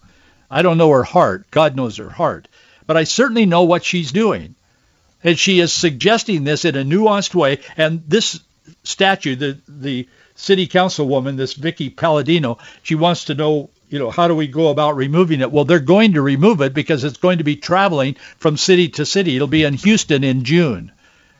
I 0.51 0.61
don't 0.61 0.77
know 0.77 0.91
her 0.91 1.03
heart. 1.03 1.45
God 1.51 1.77
knows 1.77 1.95
her 1.97 2.09
heart. 2.09 2.49
But 2.85 2.97
I 2.97 3.05
certainly 3.05 3.45
know 3.45 3.63
what 3.63 3.85
she's 3.85 4.11
doing. 4.11 4.55
And 5.25 5.37
she 5.37 5.59
is 5.59 5.73
suggesting 5.73 6.43
this 6.43 6.65
in 6.65 6.75
a 6.75 6.83
nuanced 6.85 7.33
way. 7.33 7.59
And 7.75 8.03
this 8.07 8.39
statue, 8.83 9.35
the, 9.35 9.59
the 9.67 10.07
city 10.35 10.67
councilwoman, 10.67 11.35
this 11.35 11.55
Vickie 11.55 11.93
Paladino, 11.93 12.59
she 12.83 12.93
wants 12.93 13.25
to 13.25 13.33
know, 13.33 13.71
you 13.89 13.97
know, 13.97 14.11
how 14.11 14.27
do 14.27 14.35
we 14.35 14.47
go 14.47 14.69
about 14.69 14.95
removing 14.95 15.41
it? 15.41 15.51
Well, 15.51 15.65
they're 15.65 15.79
going 15.79 16.13
to 16.13 16.21
remove 16.21 16.61
it 16.61 16.75
because 16.75 17.03
it's 17.03 17.17
going 17.17 17.39
to 17.39 17.43
be 17.43 17.55
traveling 17.55 18.15
from 18.37 18.55
city 18.55 18.89
to 18.89 19.05
city. 19.05 19.35
It'll 19.35 19.47
be 19.47 19.63
in 19.63 19.73
Houston 19.73 20.23
in 20.23 20.43
June, 20.43 20.91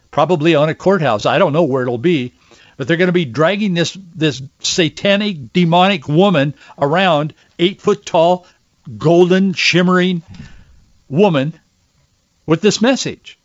probably 0.10 0.56
on 0.56 0.70
a 0.70 0.76
courthouse. 0.76 1.28
I 1.28 1.38
don't 1.38 1.54
know 1.54 1.64
where 1.64 1.84
it'll 1.84 2.00
be, 2.00 2.34
but 2.78 2.88
they're 2.88 2.98
going 2.98 3.08
to 3.08 3.14
be 3.14 3.26
dragging 3.26 3.76
this 3.76 3.96
this 4.16 4.42
satanic, 4.60 5.54
demonic 5.54 6.08
woman 6.08 6.56
around, 6.80 7.36
eight 7.60 7.82
foot 7.82 8.04
tall, 8.04 8.48
golden, 8.98 9.54
shimmering 9.54 10.24
woman 11.08 11.54
with 12.48 12.62
this 12.62 12.82
message, 12.82 13.38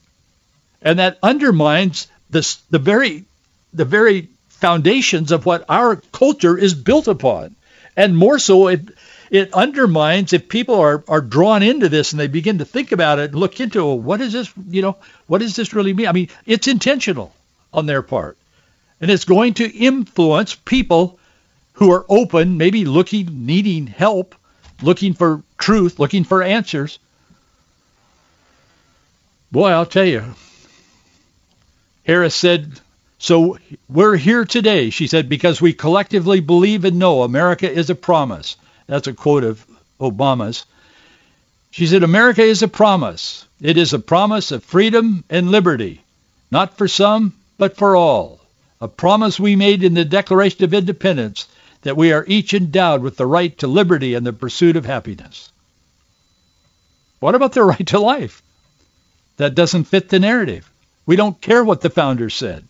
and 0.82 0.98
that 0.98 1.18
undermines 1.22 2.08
this 2.30 2.56
the 2.70 2.78
very 2.78 3.24
the 3.72 3.84
very 3.84 4.28
foundations 4.48 5.32
of 5.32 5.46
what 5.46 5.64
our 5.68 5.96
culture 5.96 6.56
is 6.56 6.74
built 6.74 7.08
upon. 7.08 7.54
And 7.96 8.16
more 8.16 8.38
so, 8.38 8.68
it 8.68 8.88
it 9.30 9.54
undermines 9.54 10.32
if 10.32 10.48
people 10.48 10.80
are, 10.80 11.04
are 11.06 11.20
drawn 11.20 11.62
into 11.62 11.88
this 11.88 12.12
and 12.12 12.20
they 12.20 12.26
begin 12.26 12.58
to 12.58 12.64
think 12.64 12.92
about 12.92 13.20
it 13.20 13.34
look 13.34 13.60
into 13.60 13.84
well, 13.84 13.98
what 13.98 14.20
is 14.20 14.32
this, 14.32 14.52
you 14.68 14.82
know, 14.82 14.96
what 15.26 15.38
does 15.38 15.54
this 15.54 15.72
really 15.72 15.92
mean? 15.92 16.08
I 16.08 16.12
mean, 16.12 16.28
it's 16.46 16.66
intentional 16.66 17.32
on 17.72 17.86
their 17.86 18.02
part. 18.02 18.36
And 19.00 19.10
it's 19.10 19.24
going 19.24 19.54
to 19.54 19.70
influence 19.70 20.54
people 20.54 21.18
who 21.74 21.92
are 21.92 22.04
open, 22.08 22.58
maybe 22.58 22.84
looking, 22.84 23.46
needing 23.46 23.86
help, 23.86 24.34
looking 24.82 25.14
for 25.14 25.42
truth, 25.56 25.98
looking 25.98 26.24
for 26.24 26.42
answers. 26.42 26.98
Boy, 29.52 29.70
I'll 29.70 29.86
tell 29.86 30.04
you, 30.04 30.34
Harris 32.04 32.34
said 32.34 32.80
so 33.22 33.58
we're 33.86 34.16
here 34.16 34.46
today, 34.46 34.88
she 34.88 35.06
said, 35.06 35.28
because 35.28 35.60
we 35.60 35.74
collectively 35.74 36.40
believe 36.40 36.86
and 36.86 36.98
know 36.98 37.22
America 37.22 37.70
is 37.70 37.90
a 37.90 37.94
promise. 37.94 38.56
That's 38.86 39.08
a 39.08 39.12
quote 39.12 39.44
of 39.44 39.64
Obama's. 40.00 40.64
She 41.70 41.86
said, 41.86 42.02
America 42.02 42.42
is 42.42 42.62
a 42.62 42.68
promise. 42.68 43.44
It 43.60 43.76
is 43.76 43.92
a 43.92 43.98
promise 43.98 44.52
of 44.52 44.64
freedom 44.64 45.22
and 45.28 45.50
liberty, 45.50 46.02
not 46.50 46.78
for 46.78 46.88
some, 46.88 47.34
but 47.58 47.76
for 47.76 47.94
all. 47.94 48.40
A 48.80 48.88
promise 48.88 49.38
we 49.38 49.54
made 49.54 49.82
in 49.82 49.92
the 49.92 50.06
Declaration 50.06 50.64
of 50.64 50.72
Independence 50.72 51.46
that 51.82 51.98
we 51.98 52.14
are 52.14 52.24
each 52.26 52.54
endowed 52.54 53.02
with 53.02 53.18
the 53.18 53.26
right 53.26 53.56
to 53.58 53.66
liberty 53.66 54.14
and 54.14 54.26
the 54.26 54.32
pursuit 54.32 54.76
of 54.76 54.86
happiness. 54.86 55.52
What 57.18 57.34
about 57.34 57.52
the 57.52 57.64
right 57.72 57.86
to 57.88 57.98
life? 58.00 58.42
That 59.36 59.54
doesn't 59.54 59.84
fit 59.84 60.08
the 60.08 60.18
narrative. 60.18 60.70
We 61.06 61.16
don't 61.16 61.40
care 61.40 61.64
what 61.64 61.80
the 61.80 61.90
founders 61.90 62.34
said. 62.34 62.64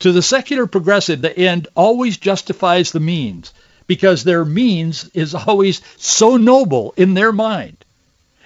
To 0.00 0.12
the 0.12 0.22
secular 0.22 0.66
progressive, 0.66 1.20
the 1.20 1.36
end 1.36 1.68
always 1.74 2.16
justifies 2.16 2.92
the 2.92 3.00
means 3.00 3.52
because 3.86 4.24
their 4.24 4.44
means 4.44 5.08
is 5.14 5.34
always 5.34 5.82
so 5.96 6.36
noble 6.36 6.94
in 6.96 7.14
their 7.14 7.32
mind. 7.32 7.76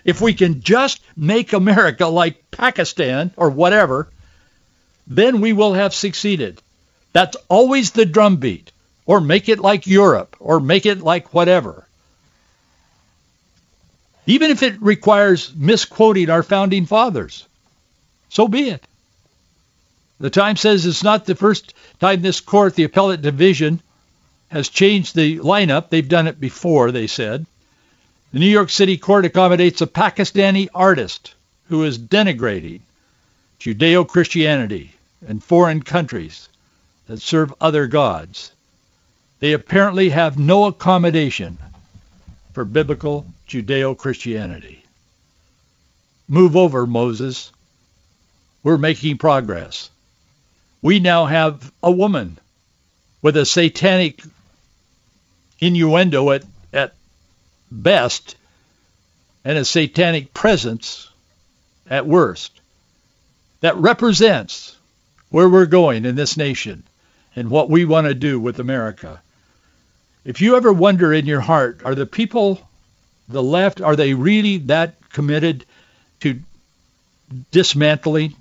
If 0.05 0.21
we 0.21 0.35
can 0.35 0.63
just 0.63 1.01
make 1.17 1.53
America 1.53 2.07
like 2.07 2.51
Pakistan 2.51 3.31
or 3.37 3.51
whatever, 3.51 4.09
then 5.07 5.41
we 5.41 5.53
will 5.53 5.75
have 5.75 5.95
succeeded. 5.95 6.61
That's 7.13 7.37
always 7.49 7.91
the 7.93 8.07
drumbeat. 8.07 8.71
Or 9.07 9.21
make 9.21 9.51
it 9.51 9.61
like 9.61 9.87
Europe, 9.87 10.35
or 10.41 10.61
make 10.61 10.87
it 10.87 11.01
like 11.03 11.35
whatever. 11.35 11.87
even 14.27 14.51
if 14.51 14.63
it 14.63 14.81
requires 14.81 15.53
misquoting 15.55 16.31
our 16.31 16.43
founding 16.43 16.87
fathers. 16.87 17.47
So 18.35 18.49
be 18.49 18.69
it. 18.71 18.85
The 20.19 20.29
Times 20.29 20.61
says 20.61 20.87
it's 20.87 21.05
not 21.05 21.25
the 21.25 21.37
first 21.37 21.73
time 22.01 22.21
this 22.21 22.41
court, 22.41 22.75
the 22.75 22.83
appellate 22.83 23.23
division, 23.23 23.81
has 24.49 24.69
changed 24.69 25.15
the 25.15 25.39
lineup. 25.39 25.89
They've 25.89 26.09
done 26.09 26.27
it 26.27 26.41
before, 26.41 26.91
they 26.91 27.07
said. 27.07 27.47
The 28.33 28.41
New 28.41 28.49
York 28.49 28.71
City 28.71 28.97
court 28.97 29.25
accommodates 29.25 29.83
a 29.83 29.87
Pakistani 29.87 30.69
artist 30.75 31.35
who 31.69 31.85
is 31.85 31.97
denigrating 31.97 32.81
Judeo-Christianity 33.61 34.93
and 35.29 35.43
foreign 35.43 35.83
countries 35.83 36.49
that 37.07 37.23
serve 37.23 37.55
other 37.61 37.87
gods. 37.87 38.51
They 39.39 39.53
apparently 39.53 40.09
have 40.09 40.39
no 40.39 40.65
accommodation 40.65 41.59
for 42.53 42.65
biblical 42.65 43.27
Judeo-Christianity. 43.49 44.85
Move 46.29 46.57
over, 46.57 46.85
Moses. 46.87 47.53
We're 48.65 48.79
making 48.79 49.19
progress. 49.19 49.91
We 50.83 50.99
now 50.99 51.27
have 51.27 51.71
a 51.83 51.93
woman 51.93 52.39
with 53.23 53.37
a 53.37 53.47
satanic 53.47 54.23
innuendo 55.61 56.31
at, 56.31 56.45
at 56.73 56.95
best 57.71 58.37
and 59.45 59.59
a 59.59 59.65
satanic 59.65 60.35
presence 60.35 61.09
at 61.89 62.07
worst 62.07 62.53
that 63.61 63.77
represents 63.77 64.77
where 65.31 65.49
we're 65.49 65.67
going 65.67 66.05
in 66.05 66.17
this 66.17 66.37
nation 66.37 66.83
and 67.37 67.51
what 67.51 67.69
we 67.69 67.85
want 67.85 68.07
to 68.07 68.15
do 68.15 68.41
with 68.41 68.61
America. 68.61 69.21
If 70.25 70.41
you 70.41 70.57
ever 70.57 70.73
wonder 70.73 71.13
in 71.13 71.27
your 71.27 71.41
heart, 71.41 71.83
are 71.85 71.95
the 71.95 72.07
people, 72.07 72.67
the 73.29 73.43
left, 73.43 73.81
are 73.81 73.97
they 73.97 74.15
really 74.15 74.59
that 74.59 74.95
committed 75.11 75.67
to 76.21 76.41
dismantling, 77.51 78.35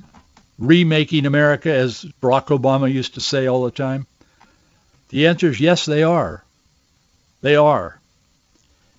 remaking 0.58 1.26
America, 1.26 1.72
as 1.72 2.06
Barack 2.22 2.48
Obama 2.48 2.92
used 2.92 3.16
to 3.16 3.22
say 3.22 3.48
all 3.48 3.64
the 3.64 3.72
time? 3.72 4.06
The 5.10 5.28
answer 5.28 5.50
is 5.50 5.60
yes, 5.60 5.86
they 5.86 6.04
are. 6.04 6.44
They 7.42 7.56
are. 7.56 8.00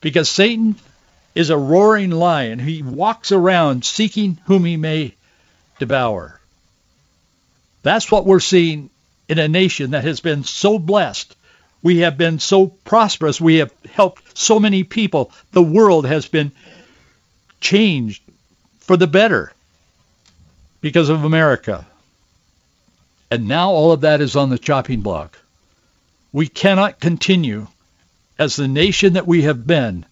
Because 0.00 0.28
Satan 0.28 0.76
is 1.34 1.50
a 1.50 1.56
roaring 1.56 2.10
lion. 2.10 2.58
He 2.58 2.82
walks 2.82 3.32
around 3.32 3.84
seeking 3.84 4.38
whom 4.46 4.64
he 4.64 4.76
may 4.76 5.14
devour. 5.78 6.40
That's 7.82 8.10
what 8.10 8.26
we're 8.26 8.40
seeing 8.40 8.90
in 9.28 9.38
a 9.38 9.48
nation 9.48 9.92
that 9.92 10.04
has 10.04 10.20
been 10.20 10.44
so 10.44 10.78
blessed 10.78 11.34
we 11.84 11.98
have 11.98 12.16
been 12.16 12.38
so 12.38 12.66
prosperous. 12.66 13.38
We 13.38 13.56
have 13.56 13.70
helped 13.92 14.38
so 14.38 14.58
many 14.58 14.84
people. 14.84 15.30
The 15.52 15.62
world 15.62 16.06
has 16.06 16.26
been 16.26 16.50
changed 17.60 18.22
for 18.80 18.96
the 18.96 19.06
better 19.06 19.52
because 20.85 21.09
of 21.09 21.25
America. 21.25 21.87
And 23.31 23.49
now 23.49 23.70
all 23.70 23.92
of 23.92 24.03
that 24.03 24.20
is 24.20 24.37
on 24.37 24.51
the 24.51 24.59
chopping 24.59 25.01
block. 25.01 25.38
We 26.31 26.47
cannot 26.47 27.01
continue 27.01 27.68
as 28.38 28.57
the 28.57 28.68
nation 28.68 29.14
that 29.14 29.27
we 29.27 29.44
have 29.44 29.66
been 29.66 30.05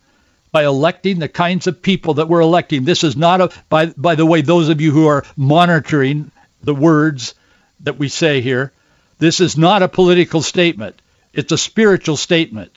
by 0.50 0.64
electing 0.64 1.18
the 1.18 1.28
kinds 1.28 1.66
of 1.66 1.82
people 1.82 2.14
that 2.14 2.26
we're 2.30 2.40
electing. 2.40 2.86
This 2.86 3.04
is 3.04 3.18
not 3.18 3.42
a, 3.42 3.50
by, 3.68 3.86
by 3.98 4.14
the 4.14 4.24
way, 4.24 4.40
those 4.40 4.70
of 4.70 4.80
you 4.80 4.92
who 4.92 5.08
are 5.08 5.26
monitoring 5.36 6.30
the 6.62 6.74
words 6.74 7.34
that 7.80 7.98
we 7.98 8.08
say 8.08 8.40
here, 8.40 8.72
this 9.18 9.40
is 9.40 9.58
not 9.58 9.82
a 9.82 9.88
political 9.88 10.40
statement. 10.40 11.02
It's 11.34 11.52
a 11.52 11.58
spiritual 11.58 12.16
statement. 12.16 12.72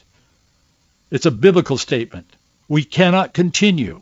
It's 1.11 1.27
a 1.27 1.31
biblical 1.31 1.77
statement. 1.77 2.27
We 2.67 2.83
cannot 2.83 3.33
continue 3.33 4.01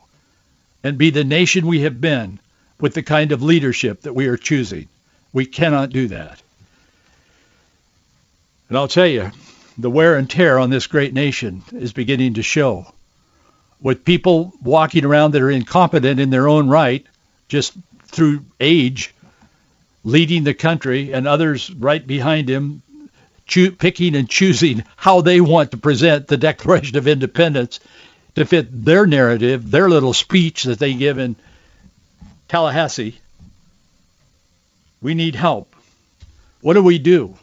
and 0.84 0.98
be 0.98 1.12
the 1.12 1.24
nation 1.24 1.68
we 1.68 1.82
have 1.82 2.02
been 2.02 2.40
with 2.84 2.94
the 2.94 3.02
kind 3.02 3.32
of 3.32 3.42
leadership 3.42 4.02
that 4.02 4.14
we 4.14 4.28
are 4.28 4.36
choosing. 4.36 4.90
We 5.32 5.46
cannot 5.46 5.92
do 5.92 6.10
that. 6.10 6.42
And 8.68 8.78
I'll 8.78 8.90
tell 8.90 9.08
you, 9.08 9.32
the 9.78 9.90
wear 9.90 10.18
and 10.18 10.30
tear 10.30 10.60
on 10.60 10.70
this 10.70 10.88
great 10.88 11.14
nation 11.14 11.64
is 11.72 11.94
beginning 11.94 12.34
to 12.34 12.44
show. 12.44 12.94
With 13.80 14.04
people 14.04 14.52
walking 14.62 15.06
around 15.06 15.32
that 15.32 15.42
are 15.42 15.50
incompetent 15.50 16.20
in 16.20 16.30
their 16.30 16.50
own 16.50 16.68
right, 16.68 17.08
just 17.48 17.72
through 18.08 18.44
age, 18.60 19.16
leading 20.04 20.44
the 20.44 20.54
country, 20.54 21.14
and 21.14 21.26
others 21.26 21.72
right 21.72 22.06
behind 22.06 22.50
him 22.50 22.82
picking 23.78 24.14
and 24.14 24.30
choosing 24.30 24.84
how 24.98 25.22
they 25.22 25.40
want 25.40 25.72
to 25.72 25.78
present 25.78 26.28
the 26.28 26.36
Declaration 26.36 26.98
of 26.98 27.08
Independence 27.08 27.80
to 28.36 28.44
fit 28.44 28.84
their 28.84 29.06
narrative, 29.06 29.72
their 29.72 29.88
little 29.88 30.14
speech 30.14 30.64
that 30.64 30.80
they 30.80 30.94
give 30.94 31.18
in 31.18 31.38
Tallahassee. 32.54 33.20
We 35.02 35.16
need 35.16 35.34
help. 35.34 35.76
What 36.62 36.76
do 36.76 36.84
we 36.84 37.00
do? 37.00 37.36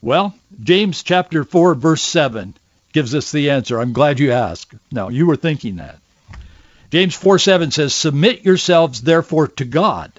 Well, 0.00 0.34
James 0.62 1.02
chapter 1.02 1.44
4 1.44 1.74
verse 1.74 2.00
7 2.00 2.54
gives 2.94 3.14
us 3.14 3.30
the 3.30 3.50
answer. 3.50 3.78
I'm 3.78 3.92
glad 3.92 4.18
you 4.18 4.32
asked. 4.32 4.72
Now, 4.90 5.10
you 5.10 5.26
were 5.26 5.36
thinking 5.36 5.76
that. 5.76 5.98
James 6.90 7.14
4 7.14 7.38
7 7.38 7.70
says, 7.72 7.92
Submit 7.92 8.46
yourselves 8.46 9.02
therefore 9.02 9.48
to 9.48 9.66
God. 9.66 10.12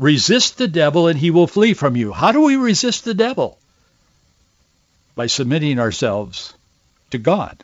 Resist 0.00 0.58
the 0.58 0.66
devil 0.66 1.06
and 1.06 1.16
he 1.16 1.30
will 1.30 1.46
flee 1.46 1.74
from 1.74 1.94
you. 1.94 2.10
How 2.12 2.32
do 2.32 2.40
we 2.40 2.56
resist 2.56 3.04
the 3.04 3.14
devil? 3.14 3.56
by 5.14 5.28
submitting 5.28 5.78
ourselves 5.78 6.54
to 7.10 7.18
God. 7.18 7.62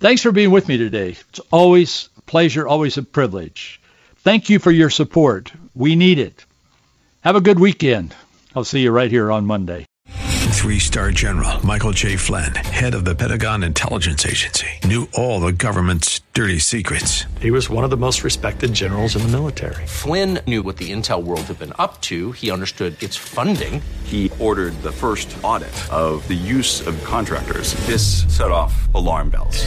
Thanks 0.00 0.22
for 0.22 0.32
being 0.32 0.50
with 0.50 0.66
me 0.66 0.78
today. 0.78 1.16
It's 1.28 1.40
always 1.52 2.08
a 2.16 2.22
pleasure, 2.22 2.66
always 2.66 2.98
a 2.98 3.04
privilege. 3.04 3.80
Thank 4.24 4.48
you 4.48 4.58
for 4.58 4.70
your 4.70 4.88
support. 4.88 5.52
We 5.74 5.96
need 5.96 6.18
it. 6.18 6.46
Have 7.20 7.36
a 7.36 7.42
good 7.42 7.60
weekend. 7.60 8.14
I'll 8.56 8.64
see 8.64 8.80
you 8.80 8.90
right 8.90 9.10
here 9.10 9.30
on 9.30 9.44
Monday. 9.44 9.84
Three 10.08 10.78
star 10.78 11.10
general 11.10 11.64
Michael 11.66 11.92
J. 11.92 12.16
Flynn, 12.16 12.54
head 12.54 12.94
of 12.94 13.04
the 13.04 13.14
Pentagon 13.14 13.62
Intelligence 13.62 14.24
Agency, 14.24 14.68
knew 14.84 15.08
all 15.12 15.40
the 15.40 15.52
government's 15.52 16.20
dirty 16.32 16.58
secrets. 16.58 17.26
He 17.38 17.50
was 17.50 17.68
one 17.68 17.84
of 17.84 17.90
the 17.90 17.98
most 17.98 18.24
respected 18.24 18.72
generals 18.72 19.14
in 19.14 19.20
the 19.20 19.28
military. 19.28 19.84
Flynn 19.86 20.38
knew 20.46 20.62
what 20.62 20.78
the 20.78 20.90
intel 20.90 21.22
world 21.22 21.42
had 21.42 21.58
been 21.58 21.74
up 21.78 22.00
to, 22.02 22.32
he 22.32 22.50
understood 22.50 23.00
its 23.02 23.16
funding. 23.16 23.82
He 24.04 24.32
ordered 24.38 24.72
the 24.82 24.92
first 24.92 25.36
audit 25.42 25.74
of 25.92 26.26
the 26.28 26.34
use 26.34 26.86
of 26.86 26.96
contractors. 27.04 27.74
This 27.86 28.24
set 28.34 28.50
off 28.50 28.72
alarm 28.94 29.28
bells. 29.28 29.66